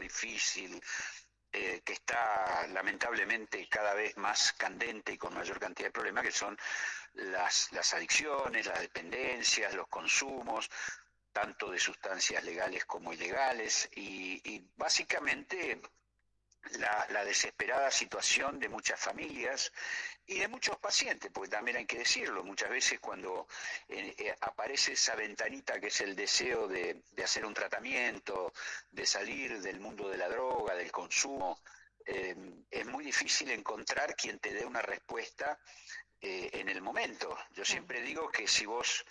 difícil, 0.00 0.80
eh, 1.52 1.82
que 1.84 1.94
está 1.94 2.66
lamentablemente 2.68 3.68
cada 3.68 3.94
vez 3.94 4.16
más 4.16 4.52
candente 4.52 5.12
y 5.12 5.18
con 5.18 5.34
mayor 5.34 5.58
cantidad 5.58 5.88
de 5.88 5.92
problemas, 5.92 6.24
que 6.24 6.32
son 6.32 6.56
las, 7.14 7.70
adicciones, 7.94 8.66
las 8.66 8.80
dependencias, 8.80 9.74
los 9.74 9.88
consumos, 9.88 10.70
tanto 11.32 11.70
de 11.70 11.78
sustancias 11.78 12.44
legales 12.44 12.84
como 12.84 13.12
ilegales, 13.12 13.88
y 13.94 14.64
básicamente 14.76 15.80
la, 16.78 17.24
desesperada 17.24 17.90
situación 17.90 18.58
de 18.58 18.68
muchas 18.68 18.98
familias 19.00 19.72
y 20.26 20.38
de 20.38 20.48
muchos 20.48 20.76
pacientes, 20.78 21.30
porque 21.32 21.50
también 21.50 21.76
hay 21.76 21.86
que 21.86 21.98
decirlo, 21.98 22.44
muchas 22.44 22.70
veces 22.70 23.00
cuando 23.00 23.46
eh, 23.88 24.14
eh, 24.18 24.34
aparece 24.40 24.92
esa 24.92 25.14
ventanita 25.14 25.80
que 25.80 25.88
es 25.88 26.00
el 26.00 26.16
deseo 26.16 26.68
de, 26.68 27.02
hacer 27.22 27.44
un 27.44 27.54
tratamiento, 27.54 28.52
de 28.90 29.06
salir 29.06 29.60
del 29.60 29.80
mundo 29.80 30.08
de 30.08 30.18
la 30.18 30.28
droga, 30.28 30.74
del 30.74 30.90
consumo, 30.90 31.60
eh, 32.04 32.36
es 32.70 32.86
muy 32.86 33.04
difícil 33.04 33.50
encontrar 33.50 34.14
quien 34.14 34.38
te 34.38 34.52
dé 34.52 34.64
una 34.64 34.82
respuesta 34.82 35.58
en 36.20 36.68
el 36.68 36.80
momento. 36.80 37.36
Yo 37.52 37.64
siempre 37.64 38.00
digo 38.00 38.30
que 38.30 38.48
si 38.48 38.66
vos 38.66 39.04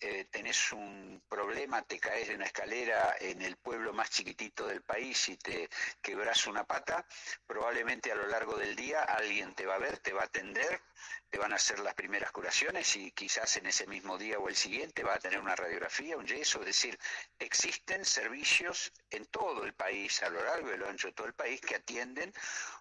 eh, 0.00 0.26
tenés 0.30 0.72
un 0.72 1.22
problema, 1.28 1.82
te 1.82 1.98
caes 1.98 2.28
de 2.28 2.34
una 2.34 2.46
escalera 2.46 3.16
en 3.20 3.42
el 3.42 3.56
pueblo 3.56 3.92
más 3.92 4.08
chiquitito 4.08 4.66
del 4.66 4.82
país 4.82 5.28
y 5.28 5.36
te 5.36 5.68
quebras 6.00 6.46
una 6.46 6.64
pata, 6.64 7.04
probablemente 7.46 8.10
a 8.10 8.14
lo 8.14 8.26
largo 8.26 8.56
del 8.56 8.74
día 8.74 9.02
alguien 9.02 9.54
te 9.54 9.66
va 9.66 9.74
a 9.74 9.78
ver, 9.78 9.98
te 9.98 10.12
va 10.12 10.22
a 10.22 10.24
atender, 10.24 10.80
te 11.28 11.38
van 11.38 11.52
a 11.52 11.56
hacer 11.56 11.80
las 11.80 11.94
primeras 11.94 12.32
curaciones 12.32 12.96
y 12.96 13.12
quizás 13.12 13.56
en 13.58 13.66
ese 13.66 13.86
mismo 13.86 14.16
día 14.16 14.38
o 14.38 14.48
el 14.48 14.56
siguiente 14.56 15.02
va 15.02 15.14
a 15.14 15.18
tener 15.18 15.38
una 15.38 15.54
radiografía, 15.54 16.16
un 16.16 16.26
yeso, 16.26 16.60
es 16.60 16.66
decir, 16.66 16.98
existen 17.38 18.04
servicios 18.04 18.92
en 19.10 19.26
todo 19.26 19.64
el 19.64 19.74
país, 19.74 20.22
a 20.22 20.30
lo 20.30 20.42
largo 20.42 20.70
y 20.70 20.74
a 20.74 20.76
lo 20.76 20.88
ancho 20.88 21.08
de 21.08 21.14
todo 21.14 21.26
el 21.26 21.34
país, 21.34 21.60
que 21.60 21.76
atienden 21.76 22.32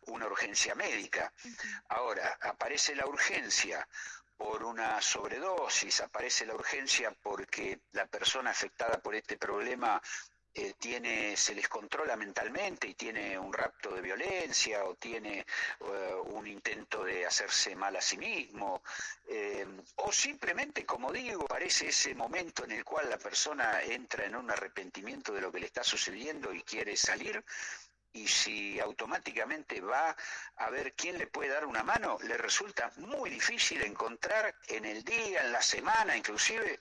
una 0.07 0.25
urgencia 0.25 0.73
médica. 0.73 1.31
Ahora, 1.89 2.37
aparece 2.41 2.95
la 2.95 3.05
urgencia 3.05 3.87
por 4.39 4.63
una 4.63 5.01
sobredosis, 5.01 5.99
aparece 5.99 6.45
la 6.45 6.55
urgencia 6.55 7.13
porque 7.21 7.81
la 7.91 8.07
persona 8.07 8.51
afectada 8.51 8.97
por 8.99 9.13
este 9.13 9.35
problema 9.35 10.01
eh, 10.53 10.75
tiene, 10.79 11.35
se 11.35 11.53
les 11.53 11.67
controla 11.67 12.15
mentalmente 12.15 12.87
y 12.87 12.93
tiene 12.93 13.37
un 13.37 13.51
rapto 13.51 13.93
de 13.93 14.01
violencia 14.01 14.85
o 14.85 14.95
tiene 14.95 15.45
eh, 15.81 16.13
un 16.27 16.47
intento 16.47 17.03
de 17.03 17.25
hacerse 17.25 17.75
mal 17.75 17.97
a 17.97 18.01
sí 18.01 18.17
mismo, 18.17 18.81
eh, 19.27 19.67
o 19.97 20.09
simplemente, 20.13 20.85
como 20.85 21.11
digo, 21.11 21.45
parece 21.45 21.89
ese 21.89 22.15
momento 22.15 22.63
en 22.63 22.71
el 22.71 22.85
cual 22.85 23.09
la 23.09 23.17
persona 23.17 23.81
entra 23.83 24.23
en 24.25 24.37
un 24.37 24.49
arrepentimiento 24.49 25.33
de 25.33 25.41
lo 25.41 25.51
que 25.51 25.59
le 25.59 25.65
está 25.65 25.83
sucediendo 25.83 26.53
y 26.53 26.63
quiere 26.63 26.95
salir, 26.95 27.43
y 28.13 28.27
si 28.27 28.79
automáticamente 28.79 29.81
va 29.81 30.15
a 30.57 30.69
ver 30.69 30.93
quién 30.95 31.17
le 31.17 31.27
puede 31.27 31.49
dar 31.49 31.65
una 31.65 31.83
mano, 31.83 32.17
le 32.23 32.37
resulta 32.37 32.91
muy 32.97 33.29
difícil 33.29 33.81
encontrar 33.83 34.55
en 34.67 34.85
el 34.85 35.03
día, 35.03 35.43
en 35.43 35.51
la 35.51 35.61
semana, 35.61 36.17
inclusive 36.17 36.79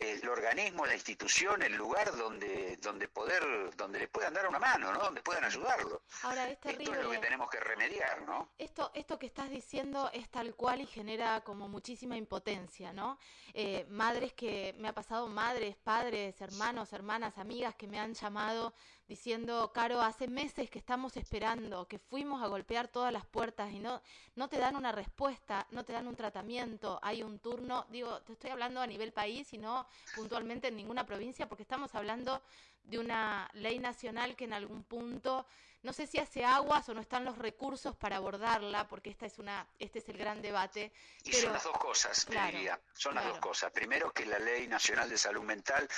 el 0.00 0.26
organismo, 0.26 0.86
la 0.86 0.94
institución, 0.94 1.60
el 1.62 1.74
lugar 1.74 2.16
donde, 2.16 2.78
donde 2.78 3.06
poder, 3.06 3.42
donde 3.76 3.98
le 3.98 4.08
puedan 4.08 4.32
dar 4.32 4.48
una 4.48 4.58
mano, 4.58 4.92
¿no? 4.92 4.98
Donde 4.98 5.20
puedan 5.20 5.44
ayudarlo. 5.44 6.02
Ahora 6.22 6.48
es 6.48 6.58
Esto 6.64 6.92
es 6.94 7.02
lo 7.02 7.10
que 7.10 7.18
tenemos 7.18 7.50
que 7.50 7.60
remediar, 7.60 8.22
¿no? 8.22 8.50
Esto, 8.56 8.90
esto 8.94 9.18
que 9.18 9.26
estás 9.26 9.50
diciendo 9.50 10.10
es 10.14 10.30
tal 10.30 10.54
cual 10.54 10.80
y 10.80 10.86
genera 10.86 11.42
como 11.42 11.68
muchísima 11.68 12.16
impotencia, 12.16 12.94
¿no? 12.94 13.18
Eh, 13.52 13.86
madres 13.90 14.32
que 14.32 14.74
me 14.78 14.88
ha 14.88 14.94
pasado, 14.94 15.28
madres, 15.28 15.76
padres, 15.76 16.40
hermanos, 16.40 16.94
hermanas, 16.94 17.36
amigas 17.36 17.74
que 17.74 17.86
me 17.86 18.00
han 18.00 18.14
llamado 18.14 18.72
diciendo, 19.10 19.72
Caro, 19.74 20.00
hace 20.00 20.28
meses 20.28 20.70
que 20.70 20.78
estamos 20.78 21.16
esperando, 21.16 21.88
que 21.88 21.98
fuimos 21.98 22.44
a 22.44 22.46
golpear 22.46 22.86
todas 22.86 23.12
las 23.12 23.26
puertas 23.26 23.72
y 23.72 23.80
no, 23.80 24.00
no 24.36 24.48
te 24.48 24.56
dan 24.56 24.76
una 24.76 24.92
respuesta, 24.92 25.66
no 25.72 25.84
te 25.84 25.92
dan 25.92 26.06
un 26.06 26.14
tratamiento, 26.14 27.00
hay 27.02 27.24
un 27.24 27.40
turno, 27.40 27.86
digo, 27.90 28.20
te 28.22 28.34
estoy 28.34 28.50
hablando 28.50 28.80
a 28.80 28.86
nivel 28.86 29.12
país 29.12 29.52
y 29.52 29.58
no 29.58 29.88
puntualmente 30.14 30.68
en 30.68 30.76
ninguna 30.76 31.04
provincia, 31.04 31.48
porque 31.48 31.64
estamos 31.64 31.92
hablando 31.96 32.40
de 32.84 33.00
una 33.00 33.50
ley 33.54 33.80
nacional 33.80 34.36
que 34.36 34.44
en 34.44 34.52
algún 34.52 34.84
punto 34.84 35.44
no 35.82 35.94
sé 35.94 36.06
si 36.06 36.18
hace 36.18 36.44
aguas 36.44 36.86
o 36.90 36.94
no 36.94 37.00
están 37.00 37.24
los 37.24 37.38
recursos 37.38 37.96
para 37.96 38.16
abordarla, 38.16 38.86
porque 38.86 39.08
esta 39.08 39.24
es 39.24 39.38
una, 39.38 39.66
este 39.78 40.00
es 40.00 40.08
el 40.10 40.18
gran 40.18 40.42
debate. 40.42 40.92
Y 41.24 41.32
son 41.32 41.52
las 41.52 41.64
dos 41.64 41.78
cosas, 41.78 42.26
diría. 42.28 42.78
Son 42.92 43.14
las 43.14 43.26
dos 43.26 43.38
cosas. 43.38 43.72
Primero 43.72 44.12
que 44.12 44.26
la 44.26 44.38
Ley 44.38 44.68
Nacional 44.68 45.08
de 45.08 45.16
Salud 45.16 45.42
Mental, 45.42 45.88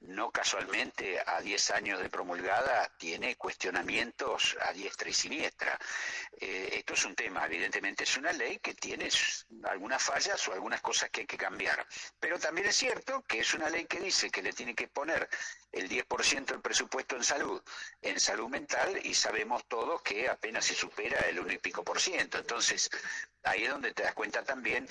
no 0.00 0.30
casualmente 0.30 1.20
a 1.24 1.40
10 1.40 1.70
años 1.70 2.00
de 2.00 2.10
promulgada, 2.10 2.90
tiene 2.98 3.36
cuestionamientos 3.36 4.56
a 4.60 4.72
diestra 4.72 5.08
y 5.08 5.14
siniestra. 5.14 5.78
Eh, 6.38 6.70
esto 6.74 6.94
es 6.94 7.04
un 7.04 7.14
tema, 7.14 7.46
evidentemente 7.46 8.04
es 8.04 8.16
una 8.16 8.32
ley 8.32 8.58
que 8.58 8.74
tiene 8.74 9.08
algunas 9.64 10.02
fallas 10.02 10.46
o 10.48 10.52
algunas 10.52 10.80
cosas 10.80 11.10
que 11.10 11.20
hay 11.20 11.26
que 11.26 11.38
cambiar. 11.38 11.86
Pero 12.20 12.38
también 12.38 12.68
es 12.68 12.76
cierto 12.76 13.22
que 13.22 13.40
es 13.40 13.54
una 13.54 13.68
ley 13.68 13.86
que 13.86 14.00
dice 14.00 14.30
que 14.30 14.42
le 14.42 14.52
tiene 14.52 14.74
que 14.74 14.88
poner 14.88 15.28
el 15.72 15.88
10% 15.88 16.46
del 16.46 16.60
presupuesto 16.60 17.16
en 17.16 17.24
salud, 17.24 17.62
en 18.02 18.20
salud 18.20 18.48
mental, 18.48 19.00
y 19.02 19.14
sabemos 19.14 19.66
todos 19.66 20.02
que 20.02 20.28
apenas 20.28 20.64
se 20.64 20.74
supera 20.74 21.20
el 21.20 21.40
1 21.40 21.52
y 21.52 21.58
pico 21.58 21.84
por 21.84 22.00
ciento. 22.00 22.38
Entonces, 22.38 22.88
ahí 23.42 23.64
es 23.64 23.70
donde 23.70 23.92
te 23.92 24.02
das 24.02 24.14
cuenta 24.14 24.42
también 24.42 24.88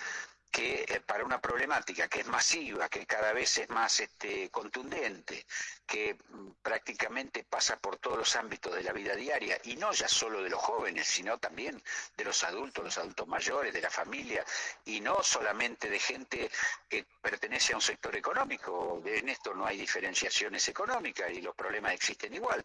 que 0.56 0.86
eh, 0.88 1.02
para 1.06 1.26
una 1.26 1.42
problemática 1.42 2.08
que 2.08 2.22
es 2.22 2.28
masiva, 2.28 2.88
que 2.88 3.06
cada 3.06 3.34
vez 3.34 3.58
es 3.58 3.70
más 3.70 4.00
este, 4.00 4.50
contundente, 4.50 5.46
que 5.86 6.14
mm, 6.14 6.52
prácticamente 6.62 7.44
pasa 7.44 7.76
por 7.78 7.98
todos 7.98 8.18
los 8.20 8.36
ámbitos 8.38 8.74
de 8.74 8.82
la 8.82 8.94
vida 8.94 9.16
diaria, 9.16 9.60
y 9.66 9.76
no 9.76 9.92
ya 9.92 10.08
solo 10.08 10.42
de 10.42 10.50
los 10.50 10.62
jóvenes, 10.62 11.08
sino 11.08 11.38
también 11.40 11.84
de 12.16 12.24
los 12.24 12.42
adultos, 12.46 12.86
los 12.86 12.98
adultos 12.98 13.28
mayores, 13.28 13.74
de 13.74 13.82
la 13.82 13.90
familia, 13.90 14.46
y 14.86 15.02
no 15.02 15.22
solamente 15.24 15.90
de 15.90 16.00
gente 16.00 16.50
que 16.88 17.06
pertenece 17.22 17.74
a 17.74 17.76
un 17.76 17.82
sector 17.82 18.16
económico, 18.16 19.04
en 19.06 19.28
esto 19.28 19.54
no 19.54 19.66
hay 19.66 19.76
diferenciaciones 19.78 20.66
económicas 20.70 21.32
y 21.32 21.42
los 21.42 21.54
problemas 21.54 21.92
existen 21.92 22.34
igual, 22.34 22.64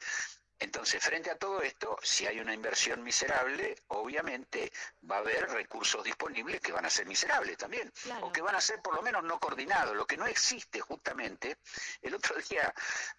entonces, 0.60 1.03
frente 1.03 1.31
a 1.31 1.38
todo 1.38 1.62
esto, 1.62 1.97
si 2.03 2.26
hay 2.26 2.38
una 2.38 2.53
inversión 2.53 3.03
miserable, 3.03 3.75
obviamente 3.88 4.71
va 5.10 5.16
a 5.16 5.21
haber 5.21 5.48
recursos 5.48 6.04
disponibles 6.04 6.60
que 6.60 6.71
van 6.71 6.84
a 6.84 6.91
ser 6.91 7.06
miserables 7.06 7.56
también, 7.56 7.91
o 8.21 8.31
que 8.31 8.43
van 8.43 8.54
a 8.54 8.60
ser 8.60 8.82
por 8.82 8.94
lo 8.94 9.00
menos 9.00 9.25
no 9.25 9.41
coordinados, 9.41 9.97
lo 9.97 10.06
que 10.06 10.19
no 10.19 10.26
existe 10.26 10.81
justamente. 10.81 11.56
El 12.03 12.15
otro 12.15 12.37
día 12.37 12.72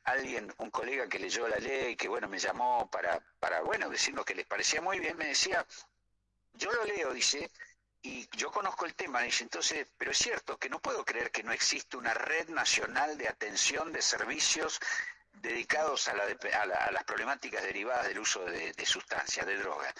alguien, 0.04 0.54
un 0.60 0.70
colega 0.70 1.10
que 1.10 1.18
leyó 1.18 1.48
la 1.48 1.58
ley, 1.58 1.96
que 1.96 2.08
bueno, 2.08 2.28
me 2.28 2.38
llamó 2.38 2.88
para, 2.92 3.20
para 3.40 3.62
bueno, 3.62 3.90
decirnos 3.90 4.24
que 4.24 4.36
les 4.36 4.46
parecía 4.46 4.80
muy 4.80 5.00
bien, 5.00 5.18
me 5.18 5.26
decía, 5.26 5.66
yo 6.54 6.72
lo 6.72 6.86
leo, 6.86 7.12
dice, 7.12 7.50
y 8.04 8.30
yo 8.38 8.52
conozco 8.52 8.86
el 8.86 8.94
tema, 8.94 9.22
dice 9.22 9.44
entonces, 9.44 9.88
pero 9.98 10.12
es 10.12 10.18
cierto 10.20 10.60
que 10.60 10.70
no 10.70 10.80
puedo 10.80 11.04
creer 11.04 11.32
que 11.32 11.42
no 11.42 11.52
existe 11.52 11.98
una 11.98 12.14
red 12.14 12.50
nacional 12.50 13.18
de 13.18 13.28
atención 13.28 13.92
de 13.92 14.04
servicios 14.04 14.80
dedicados 15.34 16.08
a, 16.08 16.14
las 16.16 17.04
problemáticas 17.04 17.64
derivadas 17.64 18.08
del 18.08 18.20
uso 18.20 18.44
de, 18.46 18.74
sustancias, 18.86 19.46
de 19.46 19.58
drogas. 19.58 19.94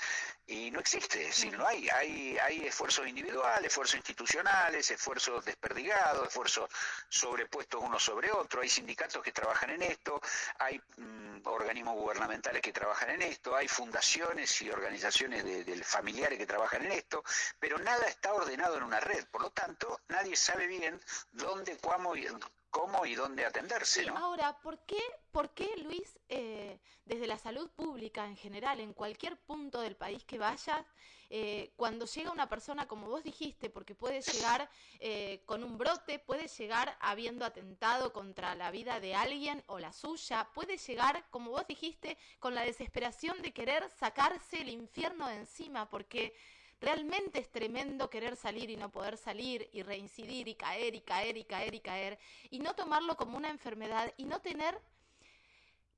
Y 0.48 0.70
no 0.72 0.80
existe, 0.80 1.32
si 1.32 1.50
no 1.50 1.66
hay, 1.66 1.88
hay, 1.90 2.38
hay 2.38 2.68
esfuerzos 2.68 3.08
individuales, 3.08 3.68
esfuerzos 3.68 3.96
institucionales, 3.96 4.92
esfuerzos 4.92 5.46
desperdigados, 5.46 6.28
esfuerzos 6.28 6.70
sobrepuestos 7.08 7.82
uno 7.82 8.00
sobre 8.00 8.32
otro, 8.32 8.62
hay 8.62 8.70
sindicatos 8.70 9.24
que 9.24 9.32
trabajan 9.32 9.70
en 9.70 9.84
esto, 9.84 10.20
hay 10.60 10.82
mm, 10.98 11.48
organismos 11.48 11.96
gubernamentales 11.96 12.62
que 12.62 12.74
trabajan 12.74 13.12
en 13.12 13.22
esto, 13.22 13.56
hay 13.56 13.68
fundaciones 13.68 14.62
y 14.62 14.70
organizaciones 14.70 15.46
de, 15.46 15.82
familiares 15.84 16.38
que 16.38 16.46
trabajan 16.46 16.86
en 16.86 16.92
esto, 16.92 17.24
pero 17.60 17.78
nada 17.80 18.06
está 18.08 18.34
ordenado 18.34 18.78
en 18.78 18.84
una 18.84 19.00
red, 19.00 19.26
por 19.28 19.42
lo 19.42 19.52
tanto, 19.52 20.02
nadie 20.10 20.36
sabe 20.36 20.68
bien 20.68 21.00
dónde, 21.32 21.78
cómo 21.78 22.16
y 22.16 22.28
cómo 22.72 23.06
y 23.06 23.14
dónde 23.14 23.46
atenderse. 23.46 24.06
¿no? 24.06 24.18
Ahora, 24.18 24.58
¿por 24.60 24.80
qué, 24.86 25.02
por 25.32 25.54
qué 25.54 25.70
Luis, 25.84 26.18
eh, 26.30 26.80
desde 27.06 27.28
la 27.28 27.38
salud 27.38 27.70
pública 27.70 28.26
en 28.26 28.38
general, 28.38 28.80
en 28.80 28.94
cualquier 28.94 29.38
punto 29.38 29.82
del 29.82 29.96
país 29.96 30.24
que 30.24 30.40
vayas, 30.40 30.86
eh, 31.30 31.72
cuando 31.76 32.06
llega 32.06 32.32
una 32.32 32.50
persona, 32.50 32.88
como 32.88 33.08
vos 33.08 33.24
dijiste, 33.24 33.70
porque 33.70 33.94
puede 33.94 34.22
llegar 34.22 34.70
eh, 35.00 35.44
con 35.46 35.64
un 35.64 35.78
brote, 35.78 36.20
puede 36.20 36.48
llegar 36.48 36.98
habiendo 37.00 37.46
atentado 37.46 38.12
contra 38.12 38.56
la 38.56 38.72
vida 38.72 39.00
de 39.00 39.16
alguien 39.16 39.64
o 39.68 39.80
la 39.80 39.94
suya, 39.94 40.50
puede 40.54 40.78
llegar, 40.78 41.26
como 41.30 41.52
vos 41.52 41.68
dijiste, 41.68 42.18
con 42.40 42.56
la 42.56 42.64
desesperación 42.64 43.42
de 43.42 43.54
querer 43.54 43.90
sacarse 43.98 44.62
el 44.62 44.70
infierno 44.70 45.28
de 45.28 45.36
encima, 45.36 45.90
porque 45.90 46.34
Realmente 46.82 47.40
es 47.40 47.52
tremendo 47.52 48.10
querer 48.10 48.36
salir 48.36 48.72
y 48.72 48.76
no 48.76 48.92
poder 48.92 49.16
salir 49.16 49.70
y 49.72 49.84
reincidir 49.84 50.48
y 50.48 50.56
caer 50.56 50.96
y 50.96 51.02
caer 51.02 51.38
y 51.38 51.44
caer 51.46 51.76
y 51.76 51.80
caer 51.80 52.20
y 52.50 52.58
no 52.58 52.74
tomarlo 52.74 53.16
como 53.16 53.38
una 53.38 53.52
enfermedad 53.52 54.12
y 54.18 54.26
no 54.26 54.42
tener 54.42 54.82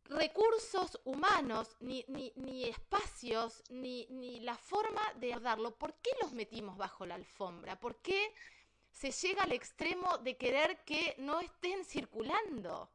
recursos 0.06 1.00
humanos, 1.06 1.77
ni, 1.80 2.03
ni, 2.09 2.33
ni 2.35 2.65
espacios, 2.65 3.63
ni, 3.69 4.06
ni, 4.09 4.41
la 4.41 4.57
forma 4.57 5.01
de 5.15 5.39
darlo. 5.39 5.74
¿Por 5.74 5.95
qué 6.01 6.12
los 6.21 6.33
metimos 6.33 6.77
bajo 6.77 7.06
la 7.06 7.15
alfombra? 7.15 7.80
¿Por 7.80 8.01
qué 8.01 8.33
se 8.91 9.12
llega 9.12 9.44
al 9.44 9.53
extremo 9.53 10.18
de 10.18 10.35
querer 10.35 10.83
que 10.83 11.15
no 11.19 11.39
estén 11.39 11.85
circulando? 11.85 12.91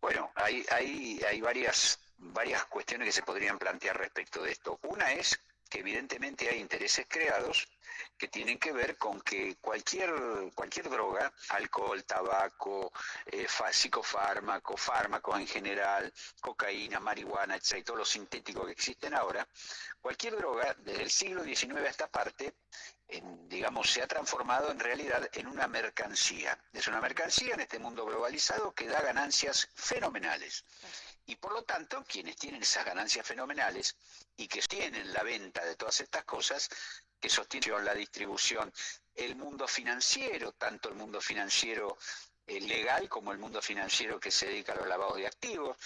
Bueno, 0.00 0.32
hay, 0.34 0.64
hay, 0.70 1.20
hay 1.28 1.40
varias 1.42 2.00
varias 2.20 2.64
cuestiones 2.66 3.06
que 3.08 3.12
se 3.12 3.22
podrían 3.22 3.58
plantear 3.58 3.96
respecto 3.96 4.42
de 4.42 4.52
esto. 4.52 4.78
Una 4.82 5.12
es 5.12 5.38
que 5.70 5.78
evidentemente 5.78 6.48
hay 6.48 6.58
intereses 6.58 7.06
creados 7.08 7.66
que 8.18 8.28
tienen 8.28 8.58
que 8.58 8.72
ver 8.72 8.96
con 8.96 9.20
que 9.20 9.56
cualquier, 9.60 10.10
cualquier 10.54 10.90
droga, 10.90 11.32
alcohol, 11.50 12.04
tabaco, 12.04 12.92
eh, 13.26 13.46
psicofármaco, 13.72 14.76
fármacos 14.76 15.38
en 15.38 15.46
general, 15.46 16.12
cocaína, 16.40 17.00
marihuana, 17.00 17.56
etc., 17.56 17.84
todos 17.84 18.00
los 18.00 18.08
sintéticos 18.08 18.66
que 18.66 18.72
existen 18.72 19.14
ahora, 19.14 19.46
cualquier 20.00 20.36
droga 20.36 20.74
desde 20.80 21.02
el 21.02 21.10
siglo 21.10 21.44
XIX 21.44 21.76
a 21.76 21.88
esta 21.88 22.08
parte, 22.08 22.54
digamos, 23.48 23.90
se 23.90 24.02
ha 24.02 24.06
transformado 24.06 24.70
en 24.70 24.78
realidad 24.78 25.28
en 25.32 25.46
una 25.46 25.66
mercancía. 25.66 26.58
Es 26.72 26.86
una 26.88 27.00
mercancía 27.00 27.54
en 27.54 27.60
este 27.60 27.78
mundo 27.78 28.04
globalizado 28.04 28.72
que 28.72 28.86
da 28.86 29.00
ganancias 29.00 29.68
fenomenales. 29.74 30.64
Y 31.26 31.36
por 31.36 31.52
lo 31.52 31.62
tanto, 31.62 32.04
quienes 32.06 32.36
tienen 32.36 32.62
esas 32.62 32.84
ganancias 32.84 33.26
fenomenales 33.26 33.96
y 34.36 34.48
que 34.48 34.60
tienen 34.62 35.12
la 35.12 35.22
venta 35.22 35.64
de 35.64 35.76
todas 35.76 36.00
estas 36.00 36.24
cosas, 36.24 36.68
que 37.20 37.28
sostienen 37.28 37.84
la 37.84 37.94
distribución, 37.94 38.72
el 39.14 39.36
mundo 39.36 39.68
financiero, 39.68 40.52
tanto 40.52 40.88
el 40.88 40.94
mundo 40.94 41.20
financiero 41.20 41.98
eh, 42.46 42.60
legal 42.60 43.08
como 43.08 43.32
el 43.32 43.38
mundo 43.38 43.60
financiero 43.60 44.18
que 44.18 44.30
se 44.30 44.46
dedica 44.46 44.72
a 44.72 44.76
los 44.76 44.88
lavados 44.88 45.16
de 45.16 45.26
activos, 45.26 45.76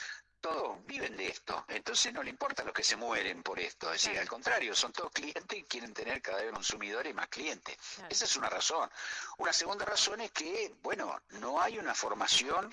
todos 0.45 0.85
viven 0.85 1.17
de 1.17 1.29
esto. 1.29 1.65
Entonces 1.69 2.13
no 2.13 2.23
le 2.23 2.29
importa 2.29 2.65
los 2.65 2.75
que 2.75 2.85
se 2.85 2.97
mueren 2.97 3.43
por 3.43 3.59
esto. 3.59 3.91
Es 3.91 4.03
decir, 4.03 4.21
al 4.21 4.29
contrario, 4.29 4.75
son 4.75 4.93
todos 4.93 5.11
clientes 5.11 5.59
y 5.59 5.65
quieren 5.65 5.95
tener 5.95 6.21
cada 6.21 6.43
vez 6.43 6.53
consumidores 6.53 7.11
y 7.11 7.15
más 7.15 7.29
clientes. 7.29 7.79
Esa 8.11 8.27
es 8.27 8.37
una 8.37 8.51
razón. 8.51 8.91
Una 9.39 9.55
segunda 9.55 9.87
razón 9.87 10.21
es 10.21 10.31
que, 10.33 10.75
bueno, 10.83 11.19
no 11.31 11.63
hay 11.63 11.79
una 11.79 11.95
formación 11.95 12.71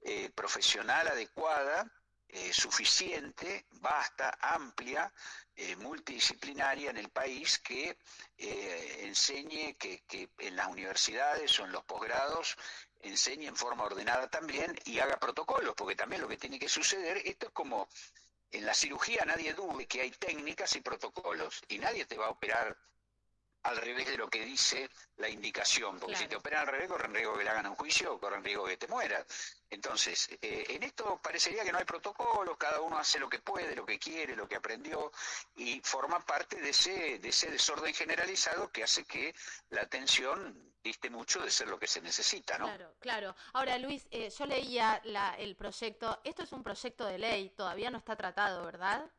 eh, 0.00 0.30
profesional 0.30 1.08
adecuada, 1.08 1.90
eh, 2.28 2.52
suficiente, 2.52 3.66
vasta, 3.72 4.36
amplia, 4.40 5.12
eh, 5.54 5.76
multidisciplinaria 5.76 6.90
en 6.90 6.98
el 6.98 7.08
país 7.08 7.58
que 7.58 7.96
enseñe 8.38 9.76
que, 9.78 10.04
que, 10.06 10.28
en 10.38 10.56
las 10.56 10.68
universidades 10.68 11.58
o 11.58 11.64
en 11.64 11.72
los 11.72 11.84
posgrados 11.84 12.56
enseñe 13.00 13.46
en 13.46 13.56
forma 13.56 13.84
ordenada 13.84 14.28
también 14.28 14.78
y 14.84 14.98
haga 14.98 15.18
protocolos, 15.18 15.74
porque 15.74 15.94
también 15.94 16.22
lo 16.22 16.28
que 16.28 16.36
tiene 16.36 16.58
que 16.58 16.68
suceder, 16.68 17.22
esto 17.24 17.46
es 17.46 17.52
como 17.52 17.88
en 18.50 18.66
la 18.66 18.74
cirugía 18.74 19.24
nadie 19.24 19.54
dude 19.54 19.86
que 19.86 20.02
hay 20.02 20.10
técnicas 20.10 20.74
y 20.76 20.80
protocolos 20.80 21.62
y 21.68 21.78
nadie 21.78 22.04
te 22.06 22.16
va 22.16 22.26
a 22.26 22.30
operar 22.30 22.76
al 23.66 23.76
revés 23.78 24.06
de 24.06 24.16
lo 24.16 24.28
que 24.28 24.44
dice 24.44 24.88
la 25.16 25.28
indicación, 25.28 25.98
porque 25.98 26.16
si 26.16 26.28
te 26.28 26.36
operan 26.36 26.62
al 26.62 26.68
revés 26.68 26.88
corren 26.88 27.12
riesgo 27.12 27.36
que 27.36 27.44
le 27.44 27.50
hagan 27.50 27.66
un 27.66 27.74
juicio 27.74 28.14
o 28.14 28.20
corren 28.20 28.44
riesgo 28.44 28.66
que 28.66 28.76
te 28.76 28.86
mueras. 28.86 29.26
Entonces, 29.68 30.28
eh, 30.40 30.64
en 30.68 30.82
esto 30.84 31.20
parecería 31.20 31.64
que 31.64 31.72
no 31.72 31.78
hay 31.78 31.84
protocolo, 31.84 32.56
cada 32.56 32.80
uno 32.80 32.98
hace 32.98 33.18
lo 33.18 33.28
que 33.28 33.40
puede, 33.40 33.74
lo 33.74 33.84
que 33.84 33.98
quiere, 33.98 34.36
lo 34.36 34.48
que 34.48 34.56
aprendió 34.56 35.10
y 35.56 35.80
forma 35.80 36.20
parte 36.20 36.60
de 36.60 36.70
ese, 36.70 37.18
de 37.18 37.28
ese 37.28 37.50
desorden 37.50 37.92
generalizado 37.92 38.70
que 38.70 38.84
hace 38.84 39.04
que 39.04 39.34
la 39.70 39.82
atención 39.82 40.72
diste 40.82 41.10
mucho 41.10 41.42
de 41.42 41.50
ser 41.50 41.66
lo 41.66 41.80
que 41.80 41.88
se 41.88 42.00
necesita, 42.00 42.58
¿no? 42.58 42.66
Claro, 42.66 42.94
claro. 43.00 43.36
Ahora, 43.54 43.76
Luis, 43.78 44.06
eh, 44.12 44.30
yo 44.30 44.46
leía 44.46 45.00
la, 45.04 45.34
el 45.34 45.56
proyecto, 45.56 46.20
esto 46.22 46.44
es 46.44 46.52
un 46.52 46.62
proyecto 46.62 47.04
de 47.04 47.18
ley, 47.18 47.50
todavía 47.50 47.90
no 47.90 47.98
está 47.98 48.14
tratado, 48.14 48.64
¿verdad? 48.64 49.10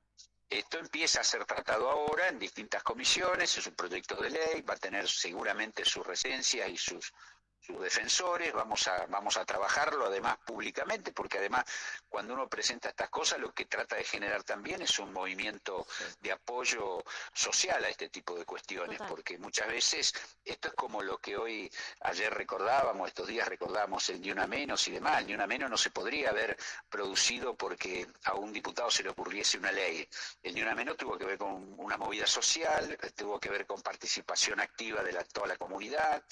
Esto 0.49 0.79
empieza 0.79 1.19
a 1.19 1.23
ser 1.25 1.43
tratado 1.43 1.89
ahora 1.89 2.29
en 2.29 2.39
distintas 2.39 2.81
comisiones, 2.83 3.57
es 3.57 3.67
un 3.67 3.75
proyecto 3.75 4.15
de 4.15 4.29
ley, 4.29 4.61
va 4.61 4.75
a 4.75 4.77
tener 4.77 5.09
seguramente 5.09 5.83
su 5.83 6.01
recencia 6.01 6.69
y 6.69 6.77
sus 6.77 7.13
sus 7.59 7.79
defensores, 7.81 8.53
vamos 8.53 8.87
a, 8.87 9.05
vamos 9.07 9.37
a 9.37 9.45
trabajarlo 9.45 10.05
además 10.05 10.37
públicamente, 10.45 11.11
porque 11.11 11.37
además 11.37 11.65
cuando 12.07 12.33
uno 12.33 12.47
presenta 12.47 12.89
estas 12.89 13.09
cosas 13.09 13.39
lo 13.39 13.53
que 13.53 13.65
trata 13.65 13.95
de 13.95 14.03
generar 14.03 14.43
también 14.43 14.81
es 14.81 14.99
un 14.99 15.11
movimiento 15.11 15.85
de 16.21 16.31
apoyo 16.31 17.03
social 17.33 17.83
a 17.83 17.89
este 17.89 18.09
tipo 18.09 18.37
de 18.37 18.45
cuestiones, 18.45 18.99
porque 19.07 19.37
muchas 19.37 19.67
veces 19.67 20.13
esto 20.43 20.69
es 20.69 20.73
como 20.75 21.01
lo 21.01 21.17
que 21.17 21.35
hoy, 21.37 21.71
ayer 22.01 22.33
recordábamos, 22.33 23.07
estos 23.09 23.27
días 23.27 23.47
recordábamos 23.47 24.07
el 24.09 24.21
Ni 24.21 24.31
Una 24.31 24.47
Menos 24.47 24.87
y 24.87 24.91
demás, 24.91 25.21
el 25.21 25.27
Ni 25.27 25.33
Una 25.33 25.47
Menos 25.47 25.69
no 25.69 25.77
se 25.77 25.89
podría 25.89 26.29
haber 26.29 26.57
producido 26.89 27.55
porque 27.55 28.07
a 28.23 28.35
un 28.35 28.53
diputado 28.53 28.89
se 28.89 29.03
le 29.03 29.09
ocurriese 29.09 29.57
una 29.57 29.71
ley, 29.71 30.07
el 30.43 30.53
Ni 30.55 30.61
Una 30.61 30.75
Menos 30.75 30.97
tuvo 30.97 31.17
que 31.17 31.25
ver 31.25 31.37
con 31.37 31.75
una 31.77 31.97
movida 31.97 32.27
social, 32.27 32.97
tuvo 33.15 33.39
que 33.39 33.49
ver 33.49 33.65
con 33.65 33.81
participación 33.81 34.59
activa 34.59 35.03
de 35.03 35.11
la, 35.11 35.23
toda 35.23 35.47
la 35.47 35.57
comunidad, 35.57 36.23